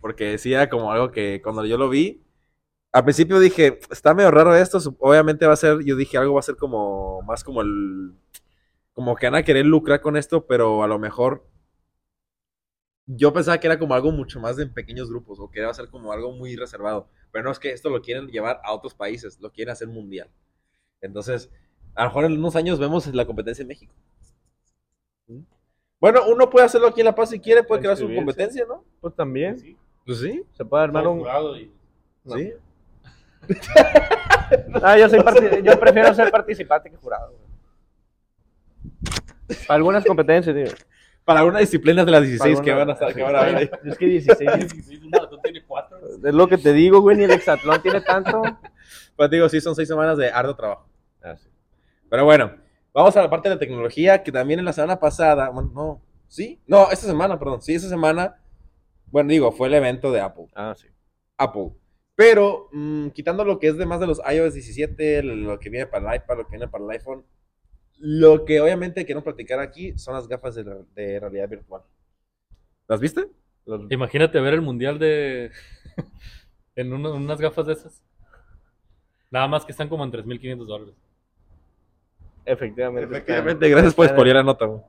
Porque 0.00 0.38
era 0.44 0.68
como 0.68 0.92
algo 0.92 1.10
que 1.10 1.40
cuando 1.42 1.64
yo 1.64 1.78
lo 1.78 1.88
vi, 1.88 2.22
al 2.92 3.04
principio 3.04 3.40
dije, 3.40 3.80
está 3.90 4.14
medio 4.14 4.30
raro 4.30 4.54
esto, 4.54 4.78
obviamente 5.00 5.46
va 5.46 5.54
a 5.54 5.56
ser, 5.56 5.84
yo 5.84 5.96
dije, 5.96 6.16
algo 6.18 6.34
va 6.34 6.40
a 6.40 6.42
ser 6.44 6.56
como, 6.56 7.22
más 7.22 7.42
como 7.44 7.60
el, 7.62 8.14
como 8.92 9.16
que 9.16 9.26
van 9.26 9.34
a 9.34 9.42
querer 9.42 9.66
lucrar 9.66 10.00
con 10.00 10.16
esto, 10.16 10.46
pero 10.46 10.82
a 10.82 10.86
lo 10.86 10.98
mejor 10.98 11.46
yo 13.06 13.32
pensaba 13.32 13.58
que 13.58 13.66
era 13.66 13.78
como 13.78 13.94
algo 13.94 14.12
mucho 14.12 14.40
más 14.40 14.58
en 14.58 14.72
pequeños 14.72 15.10
grupos, 15.10 15.38
o 15.40 15.50
que 15.50 15.60
iba 15.60 15.70
a 15.70 15.74
ser 15.74 15.88
como 15.90 16.12
algo 16.12 16.32
muy 16.32 16.56
reservado. 16.56 17.08
Pero 17.32 17.44
no 17.44 17.50
es 17.50 17.58
que 17.58 17.72
esto 17.72 17.90
lo 17.90 18.00
quieren 18.00 18.28
llevar 18.28 18.60
a 18.64 18.72
otros 18.72 18.94
países, 18.94 19.40
lo 19.40 19.50
quieren 19.50 19.72
hacer 19.72 19.88
mundial. 19.88 20.30
Entonces, 21.00 21.50
a 21.94 22.02
lo 22.04 22.08
mejor 22.10 22.24
en 22.24 22.32
unos 22.38 22.56
años 22.56 22.78
vemos 22.78 23.06
la 23.14 23.24
competencia 23.24 23.62
en 23.62 23.68
México. 23.68 23.94
Bueno, 26.00 26.20
uno 26.28 26.50
puede 26.50 26.66
hacerlo 26.66 26.88
aquí 26.88 27.00
en 27.00 27.06
La 27.06 27.14
Paz 27.14 27.30
si 27.30 27.40
quiere, 27.40 27.62
puede 27.62 27.80
crear 27.80 27.96
su 27.96 28.12
competencia, 28.14 28.64
¿no? 28.68 28.84
Pues 29.00 29.14
también. 29.14 29.58
Sí, 29.58 29.76
Pues 30.04 30.18
sí, 30.20 30.44
Se 30.52 30.64
puede 30.64 30.84
armar 30.84 31.06
un. 31.06 31.20
jurado 31.20 31.56
y- 31.56 31.72
No. 32.24 32.36
sí. 32.36 32.52
Ah, 34.82 34.98
yo, 34.98 35.08
soy 35.08 35.20
parti- 35.20 35.62
yo 35.62 35.78
prefiero 35.80 36.12
ser 36.14 36.30
participante 36.30 36.90
que 36.90 36.96
jurado. 36.96 37.32
güey. 37.32 37.44
Para 39.66 39.76
algunas 39.76 40.04
competencias, 40.04 40.54
digo. 40.54 40.70
Para 41.24 41.40
algunas 41.40 41.60
disciplinas 41.62 42.04
de 42.04 42.12
las 42.12 42.22
16 42.22 42.60
que 42.60 42.72
van 42.72 42.90
a 42.90 42.92
estar, 42.92 43.14
que 43.14 43.22
van 43.22 43.34
a 43.36 43.42
ver 43.44 43.56
ahí. 43.56 43.70
Es 43.84 43.96
que 43.96 44.06
16. 44.06 44.50
Sí, 44.84 44.96
un 45.02 45.08
maratón 45.10 45.40
tiene 45.42 45.64
cuatro. 45.64 45.98
Es 46.22 46.34
lo 46.34 46.46
que 46.46 46.58
te 46.58 46.74
digo, 46.74 47.00
güey, 47.00 47.16
ni 47.16 47.24
el 47.24 47.30
hexatlón 47.30 47.80
tiene 47.80 48.02
tanto. 48.02 48.42
Te 49.16 49.28
digo, 49.30 49.48
sí, 49.48 49.60
son 49.62 49.74
seis 49.74 49.88
semanas 49.88 50.18
de 50.18 50.30
arduo 50.30 50.54
trabajo. 50.54 50.86
Pero 52.14 52.26
bueno, 52.26 52.52
vamos 52.92 53.16
a 53.16 53.22
la 53.22 53.28
parte 53.28 53.48
de 53.48 53.56
tecnología, 53.56 54.22
que 54.22 54.30
también 54.30 54.60
en 54.60 54.64
la 54.66 54.72
semana 54.72 55.00
pasada, 55.00 55.50
bueno, 55.50 55.72
no, 55.74 56.02
¿sí? 56.28 56.60
No, 56.64 56.88
esta 56.92 57.08
semana, 57.08 57.36
perdón, 57.40 57.60
sí, 57.60 57.74
esta 57.74 57.88
semana, 57.88 58.36
bueno, 59.06 59.30
digo, 59.30 59.50
fue 59.50 59.66
el 59.66 59.74
evento 59.74 60.12
de 60.12 60.20
Apple. 60.20 60.46
Ah, 60.54 60.76
sí. 60.76 60.86
Apple. 61.36 61.72
Pero, 62.14 62.68
mm, 62.70 63.08
quitando 63.08 63.44
lo 63.44 63.58
que 63.58 63.66
es 63.66 63.76
de 63.78 63.84
más 63.86 63.98
de 63.98 64.06
los 64.06 64.20
iOS 64.32 64.54
17, 64.54 65.24
lo- 65.24 65.58
que 65.58 65.70
viene 65.70 65.88
para 65.88 66.08
el 66.14 66.20
iPad, 66.20 66.36
lo 66.36 66.44
que 66.44 66.50
viene 66.52 66.68
para 66.68 66.84
el 66.84 66.90
iPhone, 66.92 67.24
lo 67.98 68.44
que 68.44 68.60
obviamente 68.60 69.04
quiero 69.04 69.24
platicar 69.24 69.58
aquí 69.58 69.98
son 69.98 70.14
las 70.14 70.28
gafas 70.28 70.54
de, 70.54 70.62
la- 70.62 70.78
de 70.94 71.18
realidad 71.18 71.48
virtual. 71.48 71.82
¿Las 72.86 73.00
viste? 73.00 73.26
Imagínate 73.90 74.38
ver 74.38 74.54
el 74.54 74.62
mundial 74.62 75.00
de. 75.00 75.50
en 76.76 76.92
uno- 76.92 77.12
unas 77.16 77.40
gafas 77.40 77.66
de 77.66 77.72
esas. 77.72 78.04
Nada 79.32 79.48
más 79.48 79.64
que 79.64 79.72
están 79.72 79.88
como 79.88 80.04
en 80.04 80.12
3.500 80.12 80.68
dólares. 80.68 80.94
Efectivamente. 82.44 83.04
Efectivamente, 83.10 83.68
gracias 83.68 83.94
por 83.94 84.08
spoiler 84.08 84.36
la 84.36 84.42
nota. 84.42 84.66
güey. 84.66 84.80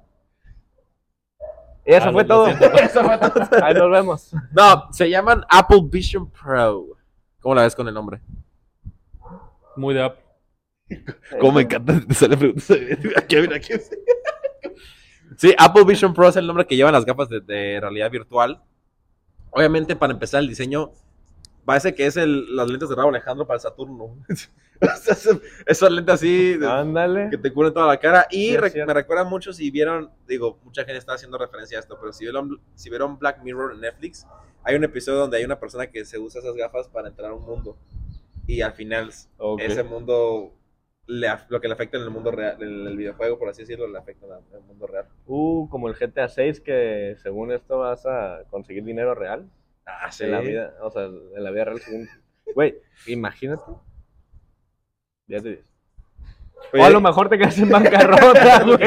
Y 1.85 1.93
eso 1.93 2.09
Ah, 2.09 2.11
fue 2.11 2.23
todo. 2.25 2.47
Eso 2.81 3.03
fue 3.03 3.17
todo. 3.17 3.63
Ahí 3.63 3.73
nos 3.75 3.91
vemos. 3.91 4.31
No, 4.51 4.91
se 4.91 5.07
llaman 5.09 5.43
Apple 5.49 5.81
Vision 5.83 6.29
Pro. 6.31 6.97
¿Cómo 7.41 7.53
la 7.53 7.61
ves 7.61 7.75
con 7.75 7.87
el 7.87 7.93
nombre? 7.93 8.21
Muy 9.75 9.93
de 9.93 10.03
Apple. 10.03 10.23
Cómo 11.39 11.53
me 11.53 11.61
encanta 11.61 11.99
te 12.07 12.13
sale 12.15 12.37
preguntas. 12.37 12.71
Aquí, 13.17 13.35
mira, 13.37 13.57
aquí. 13.57 13.73
Sí, 15.37 15.53
Apple 15.57 15.83
Vision 15.83 16.13
Pro 16.13 16.27
es 16.29 16.35
el 16.37 16.47
nombre 16.47 16.65
que 16.65 16.75
llevan 16.75 16.93
las 16.93 17.05
gafas 17.05 17.29
de, 17.29 17.41
de 17.41 17.79
realidad 17.79 18.09
virtual. 18.09 18.61
Obviamente, 19.51 19.95
para 19.95 20.13
empezar, 20.13 20.41
el 20.41 20.47
diseño 20.49 20.91
parece 21.65 21.93
que 21.93 22.05
es 22.07 22.17
el, 22.17 22.55
las 22.55 22.67
lentes 22.67 22.89
de 22.89 22.95
Raúl 22.95 23.13
Alejandro 23.15 23.45
para 23.45 23.55
el 23.57 23.61
Saturno. 23.61 24.15
Esas 25.65 25.91
lentes 25.91 26.15
así 26.15 26.57
Ándale. 26.65 27.29
que 27.29 27.37
te 27.37 27.51
cubren 27.51 27.73
toda 27.73 27.87
la 27.87 27.97
cara. 27.99 28.27
Y 28.29 28.49
Sí, 28.51 28.57
re- 28.57 28.85
me 28.85 28.93
recuerda 28.93 29.23
mucho 29.23 29.53
si 29.53 29.71
vieron, 29.71 30.11
digo, 30.27 30.59
mucha 30.63 30.83
gente 30.83 30.97
está 30.97 31.13
haciendo 31.13 31.37
referencia 31.37 31.77
a 31.77 31.81
esto, 31.81 31.97
pero 31.99 32.11
si 32.13 32.25
vieron, 32.25 32.61
si 32.75 32.89
vieron 32.89 33.17
Black 33.17 33.41
Mirror 33.43 33.73
en 33.73 33.81
Netflix, 33.81 34.25
hay 34.63 34.75
un 34.75 34.83
episodio 34.83 35.19
donde 35.19 35.37
hay 35.37 35.45
una 35.45 35.59
persona 35.59 35.87
que 35.87 36.05
se 36.05 36.17
usa 36.19 36.41
esas 36.41 36.55
gafas 36.55 36.87
para 36.87 37.07
entrar 37.07 37.31
a 37.31 37.33
un 37.33 37.43
mundo. 37.45 37.77
Y 38.47 38.61
al 38.61 38.73
final 38.73 39.11
Ok. 39.37 39.61
ese 39.61 39.83
mundo, 39.83 40.53
le 41.07 41.27
lo 41.49 41.61
que 41.61 41.67
le 41.67 41.73
afecta 41.73 41.97
en 41.97 42.03
el 42.03 42.09
mundo 42.09 42.31
real, 42.31 42.61
en 42.61 42.85
el 42.87 42.97
videojuego, 42.97 43.37
por 43.39 43.49
así 43.49 43.61
decirlo, 43.61 43.87
le 43.87 43.97
afecta 43.97 44.25
en 44.25 44.55
el 44.57 44.61
mundo 44.63 44.87
real. 44.87 45.05
Uh, 45.27 45.67
como 45.69 45.87
el 45.87 45.95
GTA 45.95 46.27
6 46.27 46.59
que 46.61 47.15
según 47.21 47.51
esto 47.51 47.79
vas 47.79 48.05
a 48.05 48.41
conseguir 48.49 48.83
dinero 48.83 49.13
real 49.15 49.49
Ah, 49.87 50.09
en 50.19 50.31
la 50.31 50.41
vida, 50.41 50.73
o 50.81 50.89
sea, 50.89 51.03
en 51.05 51.43
la 51.43 51.51
vida 51.51 51.65
real 51.65 51.79
según. 51.79 52.07
Güey, 52.55 52.75
imagínate. 53.07 53.61
Ya 55.27 55.41
te 55.41 55.49
dices. 55.49 55.65
O 56.73 56.83
a 56.83 56.89
lo 56.89 56.99
mejor 57.01 57.29
te 57.29 57.37
quedas 57.37 57.57
en 57.59 57.69
bancarrota, 57.69 58.63
güey. 58.65 58.79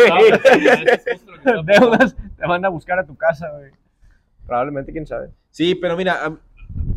Deudas 1.65 2.17
te 2.37 2.47
van 2.47 2.65
a 2.65 2.69
buscar 2.69 2.99
a 2.99 3.07
tu 3.07 3.17
casa, 3.17 3.51
güey. 3.51 3.71
Probablemente, 4.47 4.93
quién 4.93 5.07
sabe. 5.07 5.31
Sí, 5.51 5.75
pero 5.75 5.97
mira, 5.97 6.25
a, 6.25 6.39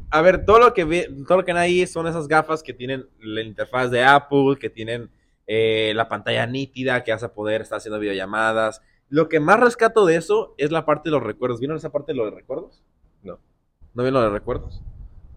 a 0.09 0.21
ver, 0.21 0.45
todo 0.45 0.59
lo 0.59 0.73
que 0.73 0.83
ve, 0.83 1.09
todo 1.27 1.39
lo 1.39 1.45
que 1.45 1.51
hay 1.51 1.57
ahí 1.81 1.87
son 1.87 2.07
esas 2.07 2.27
gafas 2.27 2.63
que 2.63 2.73
tienen 2.73 3.05
la 3.19 3.41
interfaz 3.41 3.91
de 3.91 4.03
Apple, 4.03 4.57
que 4.59 4.69
tienen 4.69 5.09
eh, 5.47 5.93
la 5.95 6.07
pantalla 6.09 6.45
nítida, 6.45 7.03
que 7.03 7.11
vas 7.11 7.23
a 7.23 7.33
poder 7.33 7.61
estar 7.61 7.77
haciendo 7.77 7.99
videollamadas. 7.99 8.81
Lo 9.09 9.27
que 9.27 9.39
más 9.39 9.59
rescato 9.59 10.05
de 10.05 10.15
eso 10.15 10.55
es 10.57 10.71
la 10.71 10.85
parte 10.85 11.09
de 11.09 11.11
los 11.11 11.23
recuerdos. 11.23 11.59
¿Vieron 11.59 11.77
esa 11.77 11.91
parte 11.91 12.13
de 12.13 12.17
los 12.17 12.33
recuerdos? 12.33 12.81
No. 13.23 13.39
¿No 13.93 14.03
vieron 14.03 14.21
lo 14.21 14.21
de 14.21 14.29
recuerdos? 14.29 14.81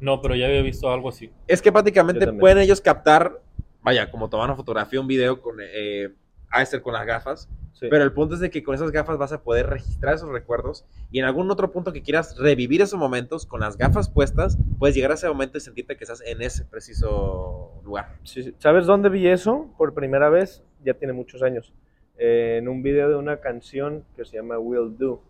No, 0.00 0.20
pero 0.20 0.36
ya 0.36 0.46
había 0.46 0.62
visto 0.62 0.92
algo 0.92 1.08
así. 1.08 1.32
Es 1.48 1.60
que 1.60 1.72
prácticamente 1.72 2.32
pueden 2.32 2.58
ellos 2.58 2.80
captar, 2.80 3.40
vaya, 3.84 4.10
como 4.10 4.28
tomar 4.28 4.46
una 4.48 4.56
fotografía, 4.56 5.00
un 5.00 5.06
video 5.06 5.40
con, 5.40 5.58
eh, 5.60 6.12
a 6.50 6.64
ser 6.64 6.82
con 6.82 6.94
las 6.94 7.06
gafas, 7.06 7.48
Sí. 7.74 7.88
pero 7.90 8.04
el 8.04 8.12
punto 8.12 8.34
es 8.36 8.40
de 8.40 8.50
que 8.50 8.62
con 8.62 8.74
esas 8.76 8.92
gafas 8.92 9.18
vas 9.18 9.32
a 9.32 9.42
poder 9.42 9.66
registrar 9.66 10.14
esos 10.14 10.30
recuerdos 10.30 10.84
y 11.10 11.18
en 11.18 11.24
algún 11.24 11.50
otro 11.50 11.72
punto 11.72 11.92
que 11.92 12.02
quieras 12.02 12.38
revivir 12.38 12.80
esos 12.80 12.98
momentos 12.98 13.46
con 13.46 13.60
las 13.60 13.76
gafas 13.76 14.08
puestas, 14.08 14.56
puedes 14.78 14.94
llegar 14.94 15.10
a 15.10 15.14
ese 15.14 15.28
momento 15.28 15.58
y 15.58 15.60
sentirte 15.60 15.96
que 15.96 16.04
estás 16.04 16.22
en 16.24 16.40
ese 16.40 16.64
preciso 16.64 17.80
lugar. 17.84 18.16
Sí. 18.22 18.54
¿Sabes 18.58 18.86
dónde 18.86 19.08
vi 19.08 19.26
eso 19.26 19.74
por 19.76 19.92
primera 19.92 20.28
vez? 20.30 20.62
Ya 20.84 20.94
tiene 20.94 21.12
muchos 21.12 21.42
años. 21.42 21.72
Eh, 22.16 22.58
en 22.60 22.68
un 22.68 22.82
video 22.84 23.08
de 23.08 23.16
una 23.16 23.40
canción 23.40 24.04
que 24.16 24.24
se 24.24 24.36
llama 24.36 24.56
Will 24.58 24.96
Do. 24.96 25.20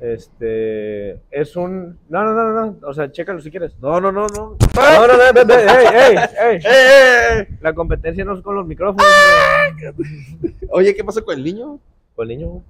Este 0.00 1.20
es 1.30 1.56
un. 1.56 1.98
No, 2.08 2.24
no, 2.24 2.32
no, 2.34 2.52
no. 2.66 2.78
O 2.88 2.92
sea, 2.92 3.10
chécalo 3.10 3.40
si 3.40 3.50
quieres. 3.50 3.78
No, 3.78 4.00
no, 4.00 4.10
no, 4.12 4.26
no. 4.26 4.56
No, 4.74 5.06
no, 5.06 5.16
no, 5.32 5.44
no, 5.44 5.54
ey, 5.58 6.16
ey, 6.40 6.60
ey. 6.64 7.58
La 7.60 7.72
competencia 7.74 8.24
no 8.24 8.34
es 8.34 8.42
con 8.42 8.56
los 8.56 8.66
micrófonos. 8.66 9.06
Oye, 10.70 10.94
¿qué 10.94 11.04
pasó 11.04 11.24
con 11.24 11.36
el 11.38 11.44
niño? 11.44 11.78
Con 12.14 12.30
el 12.30 12.36
niño, 12.38 12.48
güey. 12.50 12.62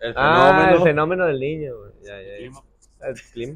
El 0.00 0.14
Ah, 0.16 0.50
el 0.50 0.56
fenómeno. 0.78 0.84
fenómeno 0.84 1.26
del 1.26 1.40
niño, 1.40 1.76
güey. 1.78 1.92
Ya, 2.04 2.16
ya, 2.20 2.28
ya. 2.28 2.36
Clima. 2.38 2.60
El 3.02 3.14
clima. 3.32 3.54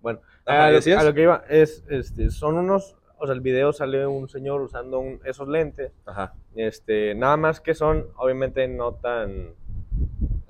Bueno, 0.00 0.20
Ajá, 0.44 0.64
a, 0.66 0.68
lo, 0.70 0.76
¿decías? 0.76 1.00
a 1.00 1.04
lo 1.04 1.14
que 1.14 1.22
iba 1.22 1.44
es, 1.48 1.84
este, 1.88 2.30
son 2.30 2.56
unos, 2.56 2.96
o 3.18 3.26
sea, 3.26 3.34
el 3.34 3.40
video 3.40 3.72
sale 3.72 4.06
un 4.06 4.28
señor 4.28 4.60
usando 4.60 5.00
un- 5.00 5.20
esos 5.24 5.48
lentes, 5.48 5.92
Ajá. 6.04 6.34
este, 6.54 7.14
nada 7.16 7.36
más 7.36 7.60
que 7.60 7.74
son, 7.74 8.06
obviamente, 8.16 8.68
no 8.68 8.94
tan 8.94 9.54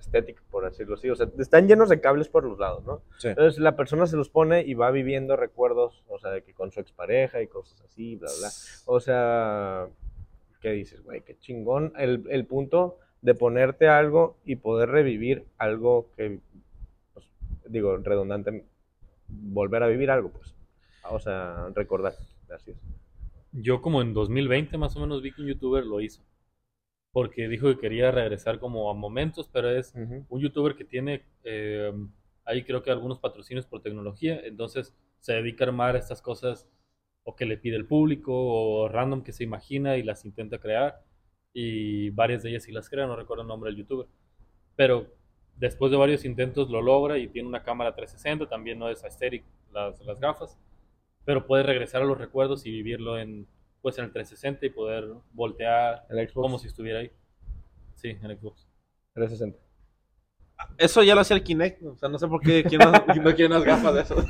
estéticos, 0.07 0.45
por 0.51 0.65
decirlo 0.65 0.95
así, 0.95 1.11
o 1.11 1.17
sea, 1.17 1.29
están 1.39 1.69
llenos 1.69 1.89
de 1.89 2.01
cables 2.01 2.29
por 2.29 2.45
los 2.45 2.59
lados, 2.59 2.85
¿no? 2.85 3.03
Sí. 3.19 3.29
Entonces 3.29 3.61
la 3.61 3.77
persona 3.77 4.07
se 4.07 4.17
los 4.17 4.29
pone 4.29 4.63
y 4.63 4.75
va 4.75 4.91
viviendo 4.91 5.37
recuerdos, 5.37 6.03
o 6.09 6.19
sea, 6.19 6.31
de 6.31 6.43
que 6.43 6.55
con 6.55 6.71
su 6.73 6.81
expareja 6.81 7.43
y 7.43 7.49
cosas 7.49 7.81
así, 7.83 8.17
bla, 8.17 8.31
bla. 8.39 8.49
O 8.87 9.01
sea, 9.01 9.89
¿qué 10.61 10.71
dices, 10.71 11.03
güey? 11.03 11.23
Qué 11.23 11.37
chingón. 11.39 11.93
El, 11.99 12.25
el 12.31 12.47
punto 12.47 12.99
de 13.21 13.35
ponerte 13.35 13.89
algo 13.89 14.37
y 14.45 14.57
poder 14.57 14.89
revivir 14.89 15.45
algo 15.59 16.11
que, 16.17 16.41
pues, 17.13 17.27
digo, 17.67 17.97
redundante, 17.99 18.65
volver 19.29 19.83
a 19.83 19.89
vivir 19.89 20.11
algo, 20.11 20.31
pues. 20.31 20.55
O 21.11 21.19
sea, 21.19 21.69
recordar. 21.75 22.15
Así 22.55 22.71
es. 22.71 22.77
Yo 23.53 23.81
como 23.81 24.03
en 24.03 24.13
2020 24.13 24.77
más 24.77 24.97
o 24.97 25.01
menos 25.01 25.23
vi 25.23 25.33
que 25.33 25.43
un 25.43 25.49
youtuber 25.49 25.85
lo 25.85 26.01
hizo. 26.01 26.23
Porque 27.17 27.49
dijo 27.49 27.69
que 27.69 27.79
quería 27.79 28.11
regresar 28.11 28.59
como 28.59 28.91
a 28.91 28.95
momentos, 28.95 29.49
pero 29.51 29.71
es 29.71 29.95
un 29.95 30.39
youtuber 30.39 30.77
que 30.77 30.85
tiene 30.85 31.25
eh, 31.45 31.91
ahí 32.45 32.63
creo 32.63 32.83
que 32.83 32.91
algunos 32.91 33.19
patrocinios 33.19 33.67
por 33.67 33.81
tecnología, 33.81 34.39
entonces 34.45 34.95
se 35.21 35.33
dedica 35.33 35.65
a 35.65 35.69
armar 35.69 35.97
estas 35.97 36.21
cosas 36.21 36.69
o 37.25 37.35
que 37.35 37.47
le 37.47 37.57
pide 37.57 37.77
el 37.77 37.87
público 37.87 38.33
o 38.35 38.89
random 38.89 39.23
que 39.23 39.33
se 39.33 39.45
imagina 39.45 39.97
y 39.97 40.03
las 40.03 40.27
intenta 40.27 40.59
crear 40.59 41.03
y 41.55 42.11
varias 42.11 42.43
de 42.43 42.51
ellas 42.51 42.65
sí 42.65 42.73
las 42.73 42.91
crea, 42.91 43.07
no 43.07 43.17
recuerdo 43.17 43.43
el 43.43 43.49
nombre 43.49 43.71
del 43.71 43.79
youtuber, 43.79 44.07
pero 44.77 45.07
después 45.57 45.91
de 45.91 45.97
varios 45.97 46.25
intentos 46.27 46.69
lo 46.69 46.83
logra 46.83 47.17
y 47.19 47.29
tiene 47.29 47.49
una 47.49 47.63
cámara 47.63 47.95
360, 47.95 48.47
también 48.47 48.79
no 48.79 48.91
es 48.91 49.03
aesthetic 49.03 49.43
las, 49.73 49.99
las 50.03 50.21
gafas, 50.21 50.59
pero 51.25 51.47
puede 51.47 51.63
regresar 51.63 52.03
a 52.03 52.05
los 52.05 52.19
recuerdos 52.19 52.67
y 52.67 52.71
vivirlo 52.71 53.19
en 53.19 53.49
pues 53.87 53.99
en 53.99 54.07
el 54.07 54.11
360 54.11 54.67
y 54.67 54.71
poder 54.71 55.05
voltear 55.33 56.07
El 56.11 56.19
Xbox 56.29 56.43
como 56.43 56.59
si 56.59 56.67
estuviera 56.67 56.99
ahí. 56.99 57.13
Sí, 57.95 58.09
en 58.09 58.37
Xbox. 58.37 58.67
360. 59.15 59.61
Eso 60.77 61.05
ya 61.05 61.15
lo 61.15 61.21
hacía 61.21 61.37
el 61.37 61.45
Kinect. 61.45 61.85
O 61.85 61.97
sea, 61.97 62.09
no 62.09 62.19
sé 62.19 62.27
por 62.27 62.41
qué 62.41 62.65
quién 62.65 62.81
no, 62.81 62.91
no 63.23 63.35
quiere 63.37 63.47
unas 63.47 63.63
gafas 63.63 63.95
de 63.95 64.01
eso. 64.01 64.17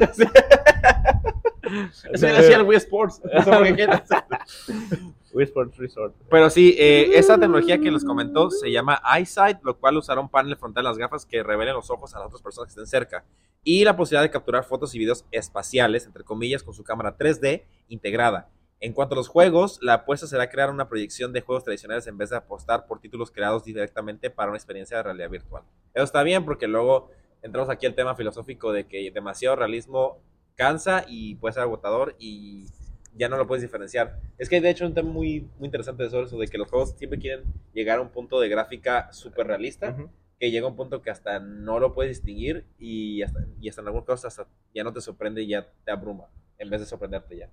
Eso 2.13 2.27
ya 2.27 2.33
lo 2.33 2.39
hacía 2.39 2.57
el 2.57 2.65
Wii 2.65 2.77
Sports. 2.77 3.23
Sé 3.23 3.51
por 3.51 3.77
qué. 3.77 3.89
Wii 5.33 5.45
Sports 5.45 5.79
Resort. 5.79 6.15
Pero 6.29 6.51
sí, 6.51 6.77
eh, 6.79 7.13
esa 7.15 7.39
tecnología 7.39 7.79
que 7.79 7.91
les 7.91 8.05
comentó 8.05 8.51
se 8.51 8.71
llama 8.71 9.01
EyeSight, 9.17 9.63
lo 9.63 9.79
cual 9.79 9.97
usará 9.97 10.21
un 10.21 10.29
panel 10.29 10.55
frontal 10.59 10.85
de 10.85 10.91
las 10.91 10.99
gafas 10.99 11.25
que 11.25 11.43
revelen 11.43 11.73
los 11.73 11.89
ojos 11.89 12.15
a 12.15 12.19
las 12.19 12.27
otras 12.27 12.43
personas 12.43 12.67
que 12.67 12.73
estén 12.73 12.87
cerca. 12.87 13.25
Y 13.65 13.85
la 13.85 13.97
posibilidad 13.97 14.23
de 14.23 14.31
capturar 14.31 14.65
fotos 14.65 14.95
y 14.95 14.99
videos 14.99 15.25
espaciales, 15.31 16.05
entre 16.05 16.25
comillas, 16.25 16.63
con 16.63 16.75
su 16.75 16.85
cámara 16.85 17.17
3D 17.17 17.65
integrada. 17.89 18.51
En 18.79 18.93
cuanto 18.93 19.15
a 19.15 19.17
los 19.17 19.29
juegos, 19.29 19.79
la 19.81 19.95
apuesta 19.95 20.27
será 20.27 20.51
crear 20.51 20.71
una 20.71 20.89
proyección 20.89 21.33
de 21.33 21.41
juegos 21.41 21.65
tradicionales 21.65 22.07
en 22.07 22.19
vez 22.19 22.31
de 22.31 22.37
apostar 22.37 22.87
por 22.87 23.01
títulos 23.01 23.31
creados 23.31 23.65
directamente 23.65 24.29
para 24.29 24.51
una 24.51 24.59
experiencia 24.59 24.99
de 24.99 25.03
realidad 25.03 25.31
virtual. 25.31 25.63
Eso 25.95 26.05
está 26.05 26.23
bien 26.23 26.45
porque 26.45 26.67
luego 26.69 27.11
entramos 27.41 27.71
aquí 27.71 27.87
al 27.87 27.95
tema 27.95 28.15
filosófico 28.15 28.73
de 28.73 28.87
que 28.87 29.11
demasiado 29.11 29.57
realismo 29.57 30.21
cansa 30.57 31.05
y 31.09 31.37
puede 31.37 31.55
ser 31.55 31.63
agotador 31.63 32.17
y 32.19 32.67
ya 33.15 33.31
no 33.31 33.39
lo 33.39 33.47
puedes 33.47 33.63
diferenciar. 33.63 34.21
Es 34.37 34.51
que 34.51 34.57
hay 34.57 34.61
de 34.61 34.71
hecho 34.71 34.85
un 34.85 34.93
tema 34.93 35.11
muy, 35.11 35.49
muy 35.59 35.67
interesante 35.67 36.09
sobre 36.11 36.27
eso, 36.27 36.39
de 36.39 36.47
que 36.49 36.59
los 36.59 36.69
juegos 36.69 36.95
siempre 36.99 37.19
quieren 37.19 37.45
llegar 37.73 37.99
a 37.99 38.03
un 38.03 38.11
punto 38.11 38.41
de 38.41 38.49
gráfica 38.51 39.11
súper 39.11 39.47
realista, 39.47 39.97
que 40.39 40.51
llega 40.51 40.67
a 40.67 40.71
un 40.71 40.77
punto 40.77 41.01
que 41.01 41.11
hasta 41.11 41.41
no 41.41 41.79
lo 41.79 41.95
puedes 41.95 42.19
distinguir 42.19 42.67
y 42.79 43.23
hasta, 43.23 43.47
y 43.59 43.71
hasta 43.71 43.81
en 43.81 43.87
algunos 43.87 44.07
casos 44.07 44.27
hasta 44.27 44.47
ya 44.75 44.85
no 44.85 44.93
te 44.93 45.01
sorprende 45.01 45.43
y 45.43 45.49
ya 45.49 45.67
te 45.85 45.91
abruma, 45.91 46.29
en 46.59 46.69
vez 46.69 46.81
de 46.81 46.87
sorprenderte 46.87 47.39
ya. 47.39 47.51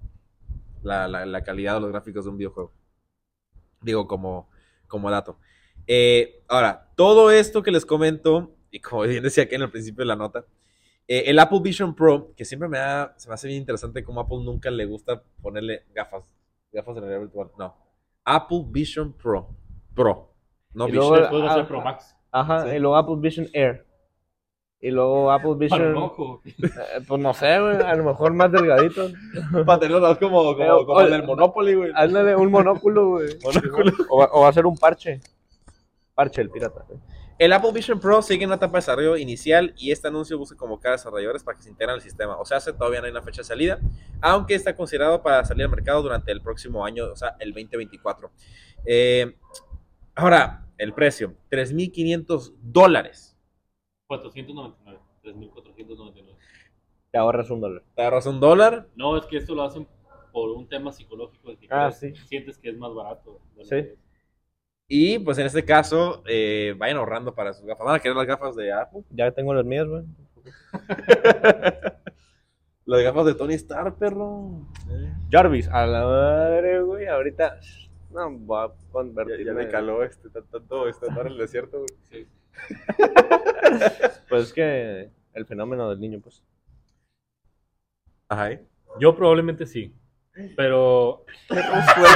La, 0.83 1.07
la- 1.07 1.25
la 1.25 1.43
calidad 1.43 1.75
de 1.75 1.79
los 1.81 1.89
gráficos 1.91 2.25
de 2.25 2.31
un 2.31 2.37
videojuego. 2.37 2.71
Digo, 3.81 4.07
como, 4.07 4.49
como 4.87 5.09
dato. 5.11 5.37
Eh, 5.87 6.43
ahora, 6.47 6.91
todo 6.95 7.31
esto 7.31 7.63
que 7.63 7.71
les 7.71 7.85
comento, 7.85 8.55
y 8.71 8.79
como 8.79 9.01
bien 9.03 9.23
decía 9.23 9.43
aquí 9.43 9.55
en 9.55 9.61
el 9.63 9.71
principio 9.71 10.01
de 10.03 10.07
la 10.07 10.15
nota, 10.15 10.45
Eh, 11.05 11.23
el 11.29 11.37
Apple 11.39 11.59
Vision 11.61 11.93
Pro, 11.93 12.31
que 12.33 12.45
siempre 12.45 12.69
me 12.69 12.77
da, 12.77 13.13
se 13.17 13.27
me 13.27 13.33
hace 13.33 13.49
bien 13.49 13.59
interesante 13.59 14.05
cómo 14.05 14.21
Apple 14.21 14.37
nunca 14.45 14.71
le 14.71 14.85
gusta 14.85 15.21
ponerle 15.41 15.83
gafas. 15.93 16.23
Gafas 16.71 16.95
de 16.95 17.01
realidad 17.01 17.19
virtual. 17.19 17.51
No. 17.59 17.75
Apple 18.23 18.63
Vision 18.69 19.11
Pro. 19.11 19.49
Pro. 19.93 20.33
No 20.73 20.87
Y 20.87 20.91
Vision. 20.91 21.09
luego- 21.09 21.21
Después 21.21 21.43
va 21.43 21.51
a 21.51 21.53
ser 21.55 21.63
ah, 21.63 21.67
Pro 21.67 21.81
Max. 21.81 22.15
Ajá, 22.31 22.63
Sí. 22.69 22.75
y 22.77 22.79
luego 22.79 22.95
Apple 22.95 23.15
Vision 23.19 23.47
Air. 23.51 23.85
Y 24.85 24.91
luego 24.91 25.31
Apple 25.31 25.51
Para 25.69 25.85
Vision. 25.85 25.95
un 25.95 26.03
ojo. 26.03 26.41
eh, 26.45 26.69
pues 27.07 27.21
no 27.21 27.33
sé, 27.33 27.57
güey, 27.57 27.77
a 27.77 27.95
lo 27.95 28.03
mejor 28.03 28.33
más 28.33 28.51
delgadito. 28.51 29.07
Para 29.65 29.79
tenerlos 29.79 30.17
como, 30.17 30.55
como, 30.57 30.99
el 30.99 31.09
del 31.09 31.23
Monopoly, 31.23 31.73
güey. 31.75 31.91
Ándale, 31.95 32.35
un 32.35 32.51
monóculo, 32.51 33.11
güey. 33.11 33.29
O, 34.09 34.17
va- 34.17 34.29
o 34.33 34.41
va 34.41 34.49
a 34.49 34.53
ser 34.53 34.65
un 34.65 34.75
parche. 34.77 35.21
Parche, 36.13 36.41
el 36.41 36.49
pirata. 36.49 36.83
El 37.39 37.53
Apple 37.53 37.71
Vision 37.73 37.97
Pro 37.99 38.21
sigue 38.21 38.43
en 38.43 38.49
una 38.49 38.57
etapa 38.57 38.73
de 38.73 38.79
desarrollo 38.79 39.15
inicial 39.15 39.73
y 39.77 39.91
este 39.91 40.09
anuncio 40.09 40.37
busca 40.37 40.57
convocar 40.57 40.89
a 40.89 40.95
desarrolladores 40.97 41.43
para 41.45 41.55
que 41.57 41.63
se 41.63 41.69
integren 41.69 41.95
al 41.95 42.01
sistema. 42.01 42.35
O 42.37 42.43
sea, 42.43 42.57
hace- 42.57 42.73
todavía 42.73 42.99
no 42.99 43.05
hay 43.05 43.11
una 43.11 43.21
fecha 43.21 43.39
de 43.41 43.45
salida, 43.45 43.79
aunque 44.19 44.53
está 44.53 44.75
considerado 44.75 45.23
para 45.23 45.45
salir 45.45 45.63
al 45.63 45.71
mercado 45.71 46.01
durante 46.01 46.29
el 46.33 46.41
próximo 46.41 46.85
año, 46.85 47.05
o 47.09 47.15
sea, 47.15 47.37
el 47.39 47.53
2024. 47.53 48.29
Eh, 48.85 49.33
ahora, 50.13 50.65
el 50.77 50.93
precio, 50.93 51.33
3.500 51.49 52.53
dólares. 52.61 53.32
499. 54.21 54.99
3.499. 55.23 56.35
Te 57.11 57.17
ahorras 57.17 57.49
un 57.49 57.61
dólar. 57.61 57.83
¿Te 57.95 58.01
agarras 58.01 58.25
un 58.25 58.39
dólar? 58.39 58.87
No, 58.95 59.17
es 59.17 59.25
que 59.25 59.37
esto 59.37 59.55
lo 59.55 59.63
hacen 59.63 59.87
por 60.31 60.49
un 60.51 60.67
tema 60.67 60.91
psicológico. 60.91 61.49
De 61.49 61.57
que 61.57 61.67
Ah, 61.69 61.91
crees- 61.97 62.17
sí. 62.17 62.27
sientes 62.27 62.57
que 62.57 62.69
es 62.69 62.77
más 62.77 62.93
barato. 62.93 63.39
Sí. 63.61 63.89
Y 64.87 65.19
pues 65.19 65.37
en 65.37 65.45
este 65.45 65.63
caso, 65.63 66.23
eh, 66.27 66.75
vayan 66.77 66.97
ahorrando 66.97 67.33
para 67.33 67.53
sus 67.53 67.65
gafas. 67.65 67.85
¿Van 67.85 67.95
a 67.95 67.99
querer 67.99 68.17
las 68.17 68.27
gafas 68.27 68.55
de 68.55 68.71
Apple? 68.73 69.03
Ya 69.11 69.31
tengo 69.31 69.53
las 69.53 69.65
mías, 69.65 69.87
güey. 69.87 70.03
Las 72.85 73.01
gafas 73.01 73.25
de 73.25 73.33
Tony 73.35 73.53
Stark, 73.53 73.97
perro. 73.97 74.67
Eh, 74.89 75.13
Jarvis, 75.31 75.69
a 75.69 75.85
la 75.87 76.03
madre, 76.03 76.81
güey. 76.81 77.07
Ahorita. 77.07 77.57
No, 78.11 78.29
voy 78.29 78.67
a 78.67 78.71
convertirme. 78.91 79.45
ya 79.45 79.53
me 79.53 79.69
caló 79.69 80.03
este, 80.03 80.29
tanto 80.29 80.83
andar 81.07 81.27
en 81.27 81.31
el 81.31 81.37
desierto, 81.37 81.77
güey. 81.77 81.87
Sí. 82.03 82.27
Pues 84.29 84.43
es 84.45 84.53
que 84.53 85.09
el 85.33 85.45
fenómeno 85.45 85.89
del 85.89 85.99
niño, 85.99 86.19
pues. 86.21 86.43
Ajá. 88.27 88.51
¿eh? 88.51 88.65
Yo 88.99 89.15
probablemente 89.15 89.65
sí. 89.65 89.93
Pero. 90.55 91.25
si 91.49 91.55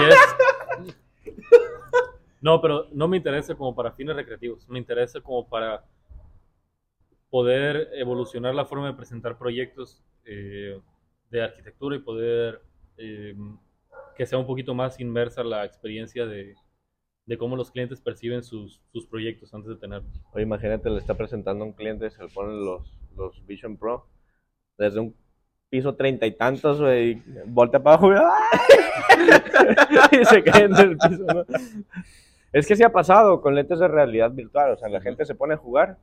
es- 0.10 0.98
No, 2.42 2.62
pero 2.62 2.88
no 2.92 3.08
me 3.08 3.18
interesa 3.18 3.56
como 3.56 3.76
para 3.76 3.92
fines 3.92 4.16
recreativos. 4.16 4.68
Me 4.70 4.80
interesa 4.80 5.20
como 5.22 5.48
para 5.48 5.84
poder 7.30 7.90
evolucionar 7.94 8.56
la 8.56 8.66
forma 8.66 8.88
de 8.88 8.94
presentar 8.94 9.38
proyectos 9.38 10.04
eh, 10.26 10.80
de 11.30 11.42
arquitectura 11.44 11.96
y 11.96 12.00
poder 12.00 12.62
eh, 12.98 13.36
que 14.16 14.26
sea 14.26 14.40
un 14.40 14.48
poquito 14.48 14.74
más 14.74 15.00
inmersa 15.00 15.44
la 15.44 15.66
experiencia 15.66 16.26
de, 16.26 16.56
de 17.28 17.38
cómo 17.38 17.56
los 17.56 17.70
clientes 17.72 18.02
perciben 18.02 18.42
sus, 18.44 18.82
sus 18.92 19.06
proyectos 19.06 19.54
antes 19.54 19.70
de 19.70 19.76
tenerlos. 19.76 20.12
Oye, 20.34 20.44
imagínate, 20.44 20.90
le 20.90 20.98
está 20.98 21.14
presentando 21.14 21.64
a 21.64 21.68
un 21.68 21.74
cliente, 21.74 22.10
se 22.10 22.24
le 22.24 22.30
ponen 22.30 22.64
los, 22.66 22.98
los 23.16 23.46
Vision 23.46 23.78
Pro 23.78 24.08
desde 24.78 25.00
un 25.02 25.16
piso 25.70 25.94
treinta 25.96 26.26
y 26.26 26.32
tantos, 26.32 26.80
güey, 26.80 27.22
voltea 27.46 27.84
para 27.84 27.98
abajo, 27.98 28.12
y 30.22 30.26
se 30.26 30.44
cae 30.44 30.64
en 30.66 30.76
el 30.76 30.98
piso, 30.98 31.24
¿no? 31.26 31.46
Es 32.54 32.66
que 32.66 32.76
sí 32.76 32.84
ha 32.84 32.92
pasado 32.92 33.42
con 33.42 33.56
lentes 33.56 33.80
de 33.80 33.88
realidad 33.88 34.32
virtual, 34.32 34.72
o 34.72 34.78
sea, 34.78 34.88
la 34.90 35.02
gente 35.02 35.26
se 35.26 35.36
pone 35.36 35.56
a 35.56 35.58
jugar 35.58 35.98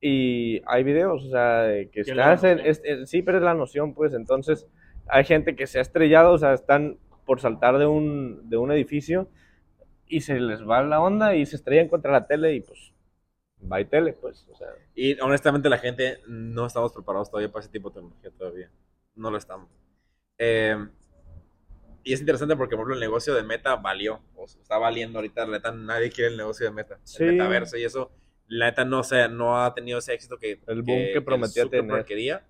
y 0.00 0.62
hay 0.66 0.84
videos, 0.84 1.24
o 1.24 1.30
sea, 1.30 1.66
que 1.90 2.04
estás 2.12 2.44
en, 2.44 2.60
es- 2.60 2.80
es- 2.84 3.10
sí, 3.10 3.22
pero 3.22 3.38
es 3.38 3.44
la 3.44 3.54
noción, 3.54 3.94
pues, 3.94 4.14
entonces 4.14 4.68
hay 5.08 5.24
gente 5.24 5.56
que 5.56 5.66
se 5.66 5.78
ha 5.78 5.82
estrellado, 5.82 6.32
o 6.32 6.38
sea, 6.38 6.52
están 6.54 6.98
por 7.26 7.40
saltar 7.40 7.78
de 7.78 7.86
un, 7.86 8.48
de 8.48 8.56
un 8.56 8.70
edificio 8.70 9.28
y 10.06 10.20
se 10.20 10.38
les 10.38 10.66
va 10.66 10.82
la 10.82 11.00
onda 11.00 11.34
y 11.34 11.46
se 11.46 11.56
estrellan 11.56 11.88
contra 11.88 12.12
la 12.12 12.26
tele 12.26 12.54
y 12.54 12.60
pues 12.60 12.92
va 13.70 13.80
y 13.80 13.84
tele, 13.84 14.12
pues, 14.12 14.46
o 14.50 14.56
sea, 14.56 14.68
Y 14.94 15.18
honestamente 15.20 15.68
la 15.68 15.78
gente 15.78 16.20
no 16.26 16.66
estamos 16.66 16.92
preparados 16.92 17.30
todavía 17.30 17.50
para 17.50 17.62
ese 17.64 17.72
tipo 17.72 17.90
de 17.90 17.94
tecnología 17.94 18.30
todavía. 18.36 18.70
No 19.14 19.30
lo 19.30 19.38
estamos. 19.38 19.68
Eh, 20.38 20.76
y 22.04 22.12
es 22.12 22.20
interesante 22.20 22.56
porque, 22.56 22.76
por 22.76 22.80
ejemplo, 22.80 22.94
el 22.94 23.00
negocio 23.00 23.34
de 23.34 23.42
Meta 23.42 23.76
valió. 23.76 24.20
O 24.34 24.48
sea, 24.48 24.60
está 24.60 24.78
valiendo 24.78 25.18
ahorita. 25.18 25.46
La 25.46 25.58
neta, 25.58 25.72
nadie 25.72 26.10
quiere 26.10 26.30
el 26.30 26.36
negocio 26.36 26.66
de 26.66 26.72
Meta. 26.72 26.98
Sí. 27.04 27.22
El 27.22 27.32
metaverso 27.32 27.76
y 27.76 27.84
eso. 27.84 28.10
La 28.48 28.66
neta 28.66 28.84
no, 28.84 29.04
se, 29.04 29.28
no 29.28 29.62
ha 29.62 29.72
tenido 29.72 29.98
ese 29.98 30.12
éxito 30.12 30.36
que, 30.38 30.60
El 30.66 30.82
boom 30.82 30.98
que 31.12 31.22
prometía 31.22 31.62
Zuckerberg 31.62 31.88
tener. 31.88 32.04
quería. 32.04 32.46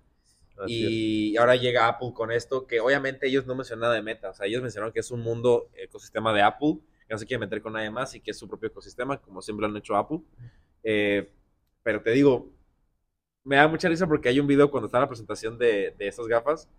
Y 0.67 1.35
ahora 1.37 1.55
llega 1.55 1.87
Apple 1.87 2.11
con 2.13 2.31
esto, 2.31 2.67
que 2.67 2.79
obviamente 2.79 3.27
ellos 3.27 3.45
no 3.45 3.55
mencionan 3.55 3.81
nada 3.81 3.93
de 3.95 4.01
Meta. 4.01 4.29
O 4.29 4.33
sea, 4.33 4.47
ellos 4.47 4.61
mencionaron 4.61 4.91
que 4.91 4.99
es 4.99 5.11
un 5.11 5.21
mundo, 5.21 5.69
ecosistema 5.75 6.33
de 6.33 6.41
Apple, 6.41 6.79
que 6.79 6.92
no 7.13 7.19
se 7.19 7.25
quiere 7.25 7.39
meter 7.39 7.61
con 7.61 7.73
nadie 7.73 7.89
más 7.89 8.13
y 8.15 8.19
que 8.19 8.31
es 8.31 8.37
su 8.37 8.47
propio 8.47 8.67
ecosistema, 8.69 9.17
como 9.17 9.41
siempre 9.41 9.65
lo 9.65 9.71
han 9.71 9.77
hecho 9.77 9.95
Apple. 9.95 10.19
Eh, 10.83 11.31
pero 11.83 12.01
te 12.01 12.11
digo, 12.11 12.49
me 13.43 13.57
da 13.57 13.67
mucha 13.67 13.89
risa 13.89 14.07
porque 14.07 14.29
hay 14.29 14.39
un 14.39 14.47
video 14.47 14.69
cuando 14.71 14.87
está 14.87 14.99
la 14.99 15.07
presentación 15.07 15.57
de, 15.57 15.93
de 15.97 16.07
esas 16.07 16.27
gafas, 16.27 16.69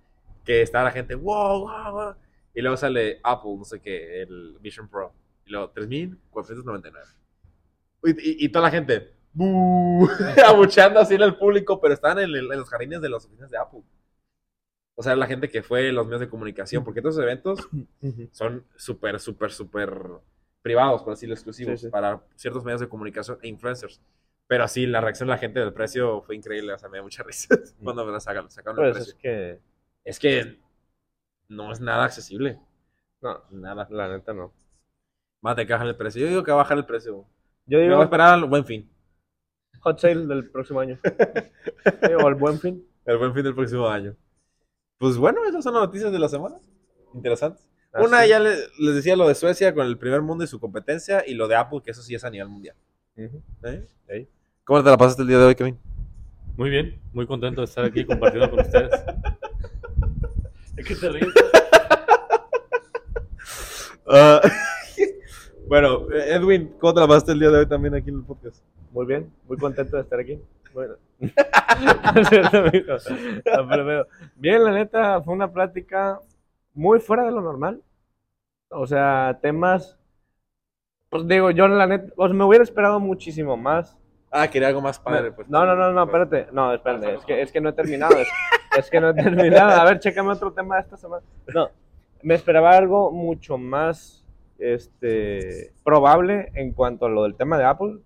que 0.44 0.62
está 0.62 0.82
la 0.82 0.90
gente, 0.90 1.14
wow, 1.14 1.60
wow, 1.60 1.92
wow. 1.92 2.14
Y 2.54 2.60
luego 2.62 2.76
sale 2.76 3.20
Apple, 3.22 3.56
no 3.58 3.64
sé 3.64 3.80
qué, 3.80 4.22
el 4.22 4.56
Vision 4.60 4.88
Pro. 4.88 5.12
Y 5.46 5.50
luego, 5.50 5.72
3.499. 5.72 6.92
Y, 8.04 8.10
y, 8.10 8.44
y 8.44 8.48
toda 8.48 8.64
la 8.66 8.70
gente, 8.70 9.12
"Bú", 9.32 10.08
abucheando 10.46 11.00
así 11.00 11.14
en 11.14 11.22
el 11.22 11.36
público, 11.36 11.80
pero 11.80 11.94
están 11.94 12.18
en, 12.18 12.30
en 12.34 12.48
los 12.48 12.68
jardines 12.68 13.00
de 13.00 13.08
las 13.08 13.24
oficinas 13.24 13.50
de 13.50 13.58
Apple. 13.58 13.80
O 14.96 15.02
sea, 15.02 15.16
la 15.16 15.26
gente 15.26 15.48
que 15.48 15.62
fue 15.62 15.90
los 15.92 16.06
medios 16.06 16.20
de 16.20 16.28
comunicación, 16.28 16.84
porque 16.84 17.00
estos 17.00 17.18
eventos 17.18 17.68
son 18.32 18.64
súper, 18.76 19.18
súper, 19.18 19.50
súper 19.50 19.92
privados, 20.62 21.02
por 21.02 21.14
decirlo 21.14 21.34
exclusivos, 21.34 21.80
Sí, 21.80 21.86
sí. 21.86 21.90
para 21.90 22.22
ciertos 22.36 22.64
medios 22.64 22.80
de 22.80 22.88
comunicación 22.88 23.38
e 23.42 23.48
influencers. 23.48 24.00
Pero 24.46 24.64
así, 24.64 24.86
la 24.86 25.00
reacción 25.00 25.26
de 25.26 25.32
la 25.34 25.38
gente 25.38 25.58
del 25.60 25.72
precio 25.72 26.22
fue 26.22 26.36
increíble, 26.36 26.72
o 26.72 26.78
sea, 26.78 26.88
me 26.88 26.98
dio 26.98 27.02
mucha 27.02 27.22
risa 27.24 27.56
cuando 27.82 28.04
me 28.06 28.12
la 28.12 28.20
sacaron, 28.20 28.50
sacaron 28.50 28.84
el 28.84 28.92
Pues 28.92 29.14
precio. 29.14 29.14
es 29.14 29.20
que, 29.20 29.60
Es 30.04 30.18
que 30.18 30.60
no 31.48 31.72
es 31.72 31.80
nada 31.80 32.04
accesible, 32.04 32.60
no, 33.20 33.42
nada. 33.50 33.86
la 33.90 34.08
neta 34.08 34.32
no. 34.32 34.52
Más 35.42 35.56
te 35.56 35.66
cajan 35.66 35.88
el 35.88 35.96
precio. 35.96 36.22
Yo 36.22 36.28
digo 36.28 36.42
que 36.44 36.50
va 36.52 36.58
a 36.60 36.62
bajar 36.62 36.78
el 36.78 36.86
precio. 36.86 37.26
Yo 37.66 37.78
Me 37.78 37.84
voy 37.84 37.84
a 37.86 37.88
digo 37.90 38.02
esperar 38.04 38.34
al 38.34 38.44
buen 38.46 38.64
fin. 38.64 38.90
hot 39.80 39.98
sale 39.98 40.24
del 40.26 40.50
próximo 40.50 40.80
año. 40.80 40.98
O 42.22 42.28
el 42.28 42.34
buen 42.36 42.58
fin. 42.60 42.86
El 43.04 43.18
buen 43.18 43.34
fin 43.34 43.42
del 43.42 43.54
próximo 43.54 43.86
año. 43.88 44.16
Pues 44.98 45.16
bueno, 45.16 45.44
esas 45.48 45.62
son 45.64 45.74
las 45.74 45.82
noticias 45.84 46.12
de 46.12 46.18
la 46.18 46.28
semana. 46.28 46.56
Interesantes. 47.14 47.68
Así. 47.92 48.06
Una, 48.06 48.26
ya 48.26 48.40
le- 48.40 48.56
les 48.78 48.94
decía 48.96 49.14
lo 49.16 49.28
de 49.28 49.34
Suecia 49.34 49.72
con 49.74 49.86
el 49.86 49.98
primer 49.98 50.22
mundo 50.22 50.42
y 50.44 50.46
su 50.46 50.58
competencia, 50.58 51.22
y 51.26 51.34
lo 51.34 51.46
de 51.48 51.56
Apple, 51.56 51.80
que 51.84 51.90
eso 51.92 52.02
sí 52.02 52.14
es 52.14 52.24
a 52.24 52.30
nivel 52.30 52.48
mundial. 52.48 52.76
¿Eh? 53.16 54.28
¿Cómo 54.64 54.82
te 54.82 54.90
la 54.90 54.96
pasaste 54.96 55.22
el 55.22 55.28
día 55.28 55.38
de 55.38 55.44
hoy, 55.44 55.54
Kevin? 55.54 55.78
Muy 56.56 56.70
bien, 56.70 57.00
muy 57.12 57.26
contento 57.26 57.60
de 57.60 57.66
estar 57.66 57.84
aquí 57.84 58.04
compartiendo 58.04 58.50
con 58.50 58.60
ustedes. 58.60 58.90
¿De 60.74 60.82
qué 60.82 60.94
te 60.96 61.08
ríes? 61.08 61.28
Ah, 64.06 64.40
bueno, 65.68 66.06
Edwin, 66.12 66.74
¿cómo 66.80 66.94
te 66.94 67.00
la 67.00 67.06
pasaste 67.08 67.32
el 67.32 67.40
día 67.40 67.50
de 67.50 67.58
hoy 67.58 67.66
también 67.66 67.94
aquí 67.94 68.10
en 68.10 68.16
el 68.16 68.24
podcast? 68.24 68.62
Muy 68.92 69.06
bien, 69.06 69.32
muy 69.48 69.56
contento 69.56 69.96
de 69.96 70.02
estar 70.02 70.18
aquí. 70.20 70.38
Bueno. 70.72 70.94
Bien, 74.36 74.64
la 74.64 74.72
neta, 74.72 75.22
fue 75.22 75.34
una 75.34 75.52
plática 75.52 76.20
muy 76.74 77.00
fuera 77.00 77.24
de 77.24 77.30
lo 77.30 77.40
normal. 77.40 77.82
O 78.68 78.86
sea, 78.86 79.38
temas. 79.40 79.98
Pues 81.08 81.26
digo, 81.28 81.50
yo 81.50 81.68
la 81.68 81.86
neta, 81.86 82.12
sea, 82.16 82.28
me 82.28 82.44
hubiera 82.44 82.64
esperado 82.64 83.00
muchísimo 83.00 83.56
más. 83.56 83.96
Ah, 84.30 84.48
quería 84.48 84.68
algo 84.68 84.80
más 84.80 84.98
padre. 84.98 85.30
Pues. 85.30 85.48
No, 85.48 85.64
no, 85.64 85.76
no, 85.76 85.92
no, 85.92 86.04
espérate. 86.04 86.48
No, 86.50 86.74
espérate. 86.74 87.14
Es 87.14 87.24
que, 87.24 87.40
es 87.40 87.52
que 87.52 87.60
no 87.60 87.68
he 87.68 87.72
terminado. 87.72 88.18
Es, 88.18 88.28
es 88.76 88.90
que 88.90 89.00
no 89.00 89.10
he 89.10 89.14
terminado. 89.22 89.80
A 89.80 89.84
ver, 89.84 90.00
chécame 90.00 90.32
otro 90.32 90.52
tema 90.52 90.76
de 90.76 90.82
esta 90.82 90.96
semana. 90.96 91.24
No, 91.54 91.70
me 92.22 92.34
esperaba 92.34 92.76
algo 92.76 93.12
mucho 93.12 93.58
más 93.58 94.26
este, 94.58 95.72
probable 95.84 96.50
en 96.54 96.72
cuanto 96.72 97.06
a 97.06 97.08
lo 97.08 97.22
del 97.22 97.36
tema 97.36 97.58
de 97.58 97.64
Apple. 97.64 97.98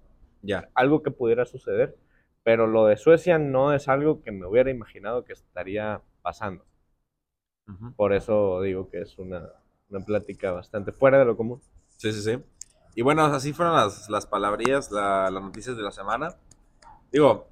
Ya. 0.42 0.68
Algo 0.74 1.02
que 1.02 1.10
pudiera 1.10 1.46
suceder. 1.46 1.96
Pero 2.48 2.66
lo 2.66 2.86
de 2.86 2.96
Suecia 2.96 3.38
no 3.38 3.74
es 3.74 3.88
algo 3.88 4.22
que 4.22 4.32
me 4.32 4.46
hubiera 4.46 4.70
imaginado 4.70 5.22
que 5.22 5.34
estaría 5.34 6.00
pasando. 6.22 6.64
Por 7.94 8.14
eso 8.14 8.62
digo 8.62 8.88
que 8.88 9.02
es 9.02 9.18
una, 9.18 9.50
una 9.90 10.00
plática 10.02 10.52
bastante 10.52 10.90
fuera 10.90 11.18
de 11.18 11.26
lo 11.26 11.36
común. 11.36 11.60
Sí, 11.98 12.10
sí, 12.10 12.22
sí. 12.22 12.42
Y 12.94 13.02
bueno, 13.02 13.22
así 13.26 13.52
fueron 13.52 13.74
las, 13.76 14.08
las 14.08 14.24
palabrillas, 14.26 14.90
la- 14.90 15.30
las 15.30 15.42
noticias 15.42 15.76
de 15.76 15.82
la 15.82 15.90
semana. 15.90 16.34
Digo, 17.12 17.48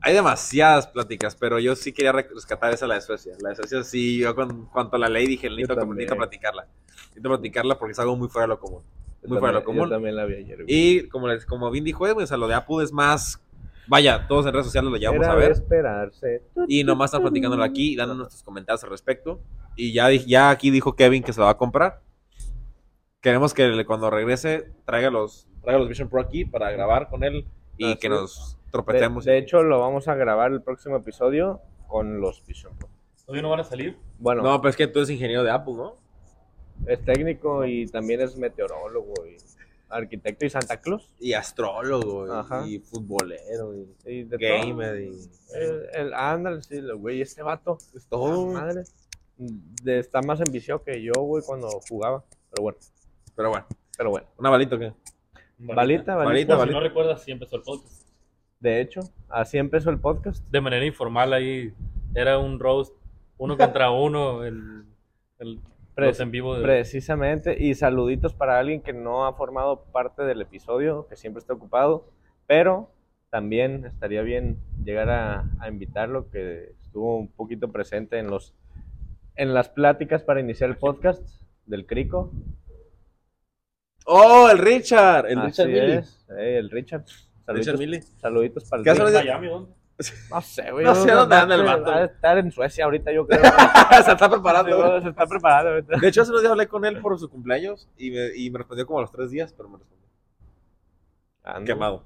hay 0.00 0.14
demasiadas 0.14 0.88
pláticas, 0.88 1.36
pero 1.36 1.60
yo 1.60 1.76
sí 1.76 1.92
quería 1.92 2.12
rescatar 2.12 2.72
esa, 2.72 2.86
la 2.88 2.96
de 2.96 3.02
Suecia. 3.02 3.34
La 3.40 3.50
de 3.50 3.56
Suecia 3.56 3.84
sí, 3.84 4.18
yo 4.18 4.34
con 4.34 4.66
cuanto 4.66 4.96
a 4.96 4.98
la 4.98 5.08
ley 5.08 5.26
dije, 5.28 5.48
necesito, 5.48 5.76
necesito 5.86 6.16
platicarla. 6.16 6.66
Necesito 7.08 7.28
platicarla 7.28 7.78
porque 7.78 7.92
es 7.92 7.98
algo 8.00 8.16
muy 8.16 8.28
fuera 8.28 8.44
de 8.44 8.48
lo 8.48 8.58
común. 8.58 8.82
Yo 9.22 9.28
Muy 9.28 9.38
fuera 9.38 9.52
de 9.54 9.60
lo 9.60 9.64
común. 9.64 9.84
Yo 9.84 9.94
también 9.94 10.16
la 10.16 10.24
vi 10.24 10.34
ayer. 10.34 10.64
Y 10.66 11.08
como, 11.08 11.28
les, 11.28 11.46
como 11.46 11.70
bien 11.70 11.84
dijo 11.84 12.06
Edwin, 12.08 12.24
o 12.24 12.26
sea, 12.26 12.36
lo 12.36 12.48
de 12.48 12.54
Apple 12.54 12.82
es 12.82 12.92
más 12.92 13.40
Vaya, 13.88 14.26
todos 14.28 14.46
en 14.46 14.52
redes 14.52 14.66
sociales 14.66 14.90
lo 14.90 14.96
llevamos 14.96 15.24
Era 15.24 15.32
a 15.32 15.36
de 15.36 15.42
ver. 15.42 15.52
esperarse. 15.52 16.42
Y 16.68 16.84
nomás 16.84 17.08
están 17.08 17.22
platicándolo 17.22 17.62
aquí 17.64 17.92
y 17.92 17.96
dando 17.96 18.14
nuestros 18.14 18.42
comentarios 18.42 18.82
al 18.84 18.90
respecto. 18.90 19.40
Y 19.76 19.92
ya, 19.92 20.10
ya 20.12 20.50
aquí 20.50 20.70
dijo 20.70 20.94
Kevin 20.94 21.22
que 21.22 21.32
se 21.32 21.40
lo 21.40 21.46
va 21.46 21.52
a 21.52 21.56
comprar. 21.58 22.00
Queremos 23.20 23.54
que 23.54 23.84
cuando 23.84 24.10
regrese 24.10 24.72
traiga 24.84 25.10
los, 25.10 25.48
traiga 25.62 25.78
los 25.78 25.88
Vision 25.88 26.08
Pro 26.08 26.20
aquí 26.20 26.44
para 26.44 26.70
grabar 26.70 27.08
con 27.08 27.22
él 27.24 27.46
y 27.76 27.92
Así 27.92 27.96
que 28.00 28.06
es. 28.08 28.12
nos 28.12 28.58
De, 28.64 28.70
tropecemos. 28.72 29.24
de 29.24 29.38
hecho, 29.38 29.62
lo 29.62 29.78
vamos 29.80 30.08
a 30.08 30.14
grabar 30.14 30.52
el 30.52 30.62
próximo 30.62 30.96
episodio 30.96 31.60
con 31.86 32.20
los 32.20 32.44
Vision 32.46 32.76
Pro. 32.76 32.88
¿Todavía 33.24 33.42
no 33.42 33.50
van 33.50 33.60
a 33.60 33.64
salir? 33.64 33.96
Bueno, 34.18 34.42
no, 34.42 34.60
pero 34.60 34.70
es 34.70 34.76
que 34.76 34.86
tú 34.88 34.98
eres 34.98 35.10
ingeniero 35.10 35.42
de 35.44 35.50
Apple, 35.50 35.74
¿no? 35.74 36.02
es 36.86 37.04
técnico 37.04 37.64
y 37.64 37.86
también 37.86 38.20
es 38.22 38.36
meteorólogo 38.36 39.12
y 39.26 39.36
arquitecto 39.92 40.44
y 40.46 40.50
Santa 40.50 40.80
Claus. 40.80 41.08
Y 41.20 41.32
astrólogo, 41.34 42.26
y- 42.26 42.30
Ajá. 42.30 42.66
y 42.66 42.78
futbolero, 42.80 43.74
y 43.76 43.86
Y 44.06 44.24
de 44.24 44.36
gamer, 44.38 45.00
y 45.00 45.12
El, 45.54 45.86
el, 45.94 46.14
ándale, 46.14 46.62
sí, 46.62 46.76
el 46.76 46.94
güey, 46.96 47.20
este 47.22 47.42
vato. 47.42 47.78
es 47.94 48.06
todo. 48.06 48.46
madre. 48.52 48.84
De, 49.36 49.98
está 49.98 50.20
más 50.22 50.40
enviciado 50.40 50.82
que 50.84 51.02
yo, 51.02 51.12
güey, 51.22 51.42
cuando 51.44 51.68
jugaba. 51.88 52.24
Pero 52.50 52.62
bueno, 52.62 52.78
Pero 53.34 53.48
bueno, 53.50 53.66
pero 53.96 54.10
bueno. 54.10 54.26
una 54.38 54.50
balita, 54.50 54.76
¿o 54.76 54.78
¿qué? 54.78 54.92
Balita, 55.58 56.14
balita. 56.16 56.24
Balita, 56.24 56.56
Por 56.56 56.66
si 56.68 56.72
no 56.74 56.80
recuerdas, 56.80 57.22
sí 57.22 57.30
empezó 57.32 57.56
el 57.56 57.62
podcast. 57.62 58.06
De 58.60 58.80
hecho, 58.80 59.00
así 59.28 59.58
empezó 59.58 59.90
el 59.90 59.98
podcast. 59.98 60.44
De 60.50 60.60
manera 60.60 60.84
informal 60.86 61.32
ahí. 61.32 61.72
Era 62.14 62.38
un 62.38 62.60
roast, 62.60 62.94
uno 63.38 63.56
contra 63.56 63.90
uno, 63.92 64.44
el, 64.44 64.84
el 65.38 65.60
Pre- 65.94 66.06
los 66.08 66.20
en 66.20 66.30
vivo. 66.30 66.56
De, 66.56 66.62
Precisamente, 66.62 67.56
y 67.62 67.74
saluditos 67.74 68.34
para 68.34 68.58
alguien 68.58 68.82
que 68.82 68.92
no 68.92 69.26
ha 69.26 69.34
formado 69.34 69.84
parte 69.92 70.22
del 70.22 70.40
episodio, 70.40 71.06
que 71.08 71.16
siempre 71.16 71.40
está 71.40 71.52
ocupado, 71.52 72.08
pero 72.46 72.90
también 73.30 73.86
estaría 73.86 74.22
bien 74.22 74.58
llegar 74.84 75.10
a, 75.10 75.44
a 75.58 75.68
invitarlo, 75.68 76.30
que 76.30 76.74
estuvo 76.80 77.16
un 77.16 77.28
poquito 77.28 77.70
presente 77.72 78.18
en 78.18 78.28
los 78.28 78.54
en 79.34 79.54
las 79.54 79.70
pláticas 79.70 80.22
para 80.22 80.40
iniciar 80.40 80.68
el 80.68 80.76
podcast 80.76 81.22
del 81.64 81.86
Crico. 81.86 82.32
¡Oh, 84.04 84.48
el 84.50 84.58
Richard! 84.58 85.26
El 85.30 85.38
Así 85.38 85.64
Richard 85.64 86.04
eh, 86.38 86.58
el 86.58 86.70
Richard. 86.70 87.04
Saluditos, 87.46 87.78
Richard 87.78 88.02
saluditos 88.18 88.68
para 88.68 88.80
el 88.80 88.84
¿Qué 88.84 88.90
hace 88.90 89.04
Richard. 89.04 89.20
¿En 89.20 89.26
Miami, 89.26 89.48
¿dónde? 89.48 89.72
No 90.30 90.40
sé, 90.40 90.70
güey. 90.72 90.84
No 90.86 90.94
sé 90.94 91.10
dónde 91.12 91.36
anda 91.36 91.54
el 91.54 91.66
va- 91.66 91.76
vato. 91.76 91.90
Va 91.90 92.04
estar 92.04 92.38
en 92.38 92.50
Suecia 92.50 92.84
ahorita, 92.84 93.12
yo 93.12 93.26
creo. 93.26 93.42
Se 94.04 94.12
está 94.12 94.28
preparando. 94.30 95.00
Se 95.02 95.08
está 95.08 95.26
preparando 95.26 95.70
ahorita. 95.70 95.98
De 95.98 96.08
hecho, 96.08 96.22
hace 96.22 96.30
unos 96.30 96.42
días 96.42 96.50
hablé 96.52 96.66
con 96.68 96.84
él 96.84 97.00
por 97.00 97.18
su 97.18 97.28
cumpleaños 97.28 97.88
y 97.96 98.10
me, 98.10 98.34
y 98.36 98.50
me 98.50 98.58
respondió 98.58 98.86
como 98.86 98.98
a 98.98 99.02
los 99.02 99.12
tres 99.12 99.30
días, 99.30 99.52
pero 99.52 99.68
me 99.68 99.78
respondió. 99.78 100.08
Ando. 101.44 101.64
Quemado. 101.66 102.04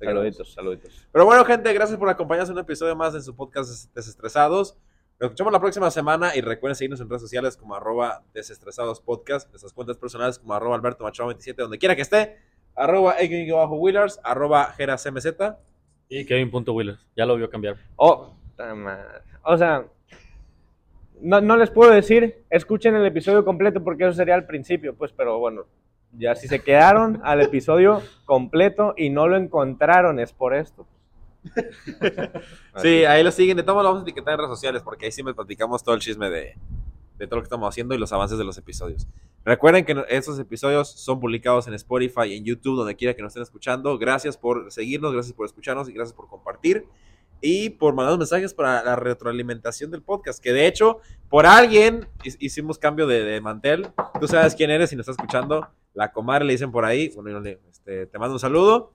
Saluditos, 0.00 0.52
saluditos. 0.52 1.08
Pero 1.10 1.24
bueno, 1.24 1.44
gente, 1.44 1.72
gracias 1.72 1.98
por 1.98 2.08
acompañarnos 2.08 2.50
en 2.50 2.56
un 2.56 2.60
episodio 2.60 2.94
más 2.94 3.14
de 3.14 3.22
su 3.22 3.34
podcast 3.34 3.70
Des- 3.70 3.94
Desestresados. 3.94 4.76
Nos 5.18 5.28
escuchamos 5.28 5.52
la 5.52 5.60
próxima 5.60 5.90
semana 5.90 6.36
y 6.36 6.42
recuerden 6.42 6.74
seguirnos 6.76 7.00
en 7.00 7.08
redes 7.08 7.22
sociales 7.22 7.56
como 7.56 7.74
arroba 7.74 8.22
desestresados 8.34 9.00
podcast, 9.00 9.48
nuestras 9.48 9.72
cuentas 9.72 9.96
personales 9.96 10.38
como 10.38 10.52
arroba 10.52 10.76
alberto 10.76 11.04
machado 11.04 11.28
27, 11.28 11.62
donde 11.62 11.78
quiera 11.78 11.96
que 11.96 12.02
esté, 12.02 12.36
arroba 12.76 13.16
bajo 13.54 13.74
Willars, 13.76 14.20
arroba 14.22 14.72
gerasmz. 14.76 15.26
Y 16.08 16.24
Kevin.Willers. 16.24 17.04
Ya 17.16 17.26
lo 17.26 17.36
vio 17.36 17.50
cambiar. 17.50 17.76
Oh, 17.96 18.32
o 19.42 19.56
sea, 19.56 19.84
no, 21.20 21.40
no 21.40 21.56
les 21.56 21.70
puedo 21.70 21.90
decir, 21.90 22.44
escuchen 22.50 22.94
el 22.94 23.06
episodio 23.06 23.44
completo 23.44 23.82
porque 23.82 24.04
eso 24.04 24.12
sería 24.12 24.34
al 24.34 24.46
principio, 24.46 24.94
pues, 24.94 25.12
pero 25.12 25.38
bueno, 25.38 25.64
ya 26.12 26.34
si 26.34 26.48
se 26.48 26.62
quedaron 26.62 27.20
al 27.24 27.40
episodio 27.40 28.02
completo 28.24 28.94
y 28.96 29.10
no 29.10 29.26
lo 29.26 29.36
encontraron 29.36 30.20
es 30.20 30.32
por 30.32 30.54
esto. 30.54 30.86
Sí, 32.76 33.04
ahí 33.04 33.22
lo 33.22 33.30
siguen. 33.30 33.56
De 33.56 33.62
todos 33.62 33.82
lo 33.82 33.88
vamos 33.88 34.00
a 34.00 34.02
etiquetar 34.02 34.34
en 34.34 34.38
redes 34.38 34.50
sociales 34.50 34.82
porque 34.82 35.06
ahí 35.06 35.12
siempre 35.12 35.32
platicamos 35.32 35.82
todo 35.82 35.94
el 35.94 36.00
chisme 36.00 36.28
de, 36.28 36.56
de 37.18 37.26
todo 37.26 37.36
lo 37.36 37.42
que 37.42 37.46
estamos 37.46 37.68
haciendo 37.68 37.94
y 37.94 37.98
los 37.98 38.12
avances 38.12 38.36
de 38.36 38.44
los 38.44 38.58
episodios. 38.58 39.06
Recuerden 39.46 39.84
que 39.84 40.04
estos 40.08 40.38
episodios 40.40 40.90
son 40.90 41.20
publicados 41.20 41.66
en 41.68 41.74
Spotify 41.74 42.34
en 42.34 42.44
YouTube, 42.44 42.76
donde 42.76 42.96
quiera 42.96 43.14
que 43.14 43.22
nos 43.22 43.30
estén 43.30 43.44
escuchando. 43.44 43.96
Gracias 43.96 44.36
por 44.36 44.70
seguirnos, 44.72 45.12
gracias 45.12 45.32
por 45.34 45.46
escucharnos 45.46 45.88
y 45.88 45.92
gracias 45.92 46.14
por 46.14 46.28
compartir. 46.28 46.84
Y 47.40 47.70
por 47.70 47.94
mandar 47.94 48.18
mensajes 48.18 48.52
para 48.54 48.82
la 48.82 48.96
retroalimentación 48.96 49.90
del 49.90 50.02
podcast. 50.02 50.42
Que 50.42 50.52
de 50.52 50.66
hecho, 50.66 50.98
por 51.28 51.46
alguien 51.46 52.08
hi- 52.24 52.34
hicimos 52.40 52.78
cambio 52.78 53.06
de, 53.06 53.22
de 53.22 53.40
mantel. 53.40 53.86
Tú 54.20 54.26
sabes 54.26 54.54
quién 54.56 54.70
eres 54.70 54.92
y 54.92 54.96
nos 54.96 55.04
estás 55.06 55.22
escuchando. 55.22 55.68
La 55.94 56.10
comadre 56.12 56.44
le 56.44 56.52
dicen 56.54 56.72
por 56.72 56.84
ahí. 56.84 57.10
Bueno, 57.14 57.40
este, 57.70 58.06
te 58.06 58.18
mando 58.18 58.34
un 58.34 58.40
saludo. 58.40 58.94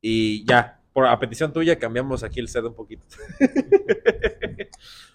Y 0.00 0.44
ya, 0.46 0.80
por 0.92 1.06
a 1.06 1.18
petición 1.18 1.52
tuya, 1.52 1.78
cambiamos 1.78 2.22
aquí 2.22 2.40
el 2.40 2.48
set 2.48 2.64
un 2.64 2.74
poquito. 2.74 3.04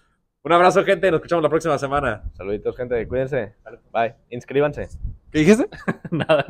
un 0.48 0.54
abrazo, 0.54 0.82
gente. 0.82 1.10
Nos 1.10 1.18
escuchamos 1.18 1.42
la 1.42 1.50
próxima 1.50 1.76
semana. 1.78 2.22
Saluditos, 2.32 2.74
gente, 2.74 3.06
cuídense. 3.06 3.54
Bye. 3.92 4.14
Inscríbanse. 4.30 4.88
¿Qué 5.30 5.40
dijiste? 5.40 5.68
Nada. 6.10 6.46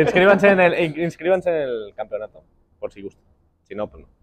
inscríbanse 0.00 0.48
en 0.48 0.60
el 0.60 0.98
inscríbanse 0.98 1.50
en 1.50 1.56
el 1.68 1.92
campeonato, 1.94 2.42
por 2.80 2.90
si 2.90 3.02
gustan. 3.02 3.22
Si 3.64 3.74
no, 3.74 3.88
pues 3.90 4.04
no. 4.04 4.15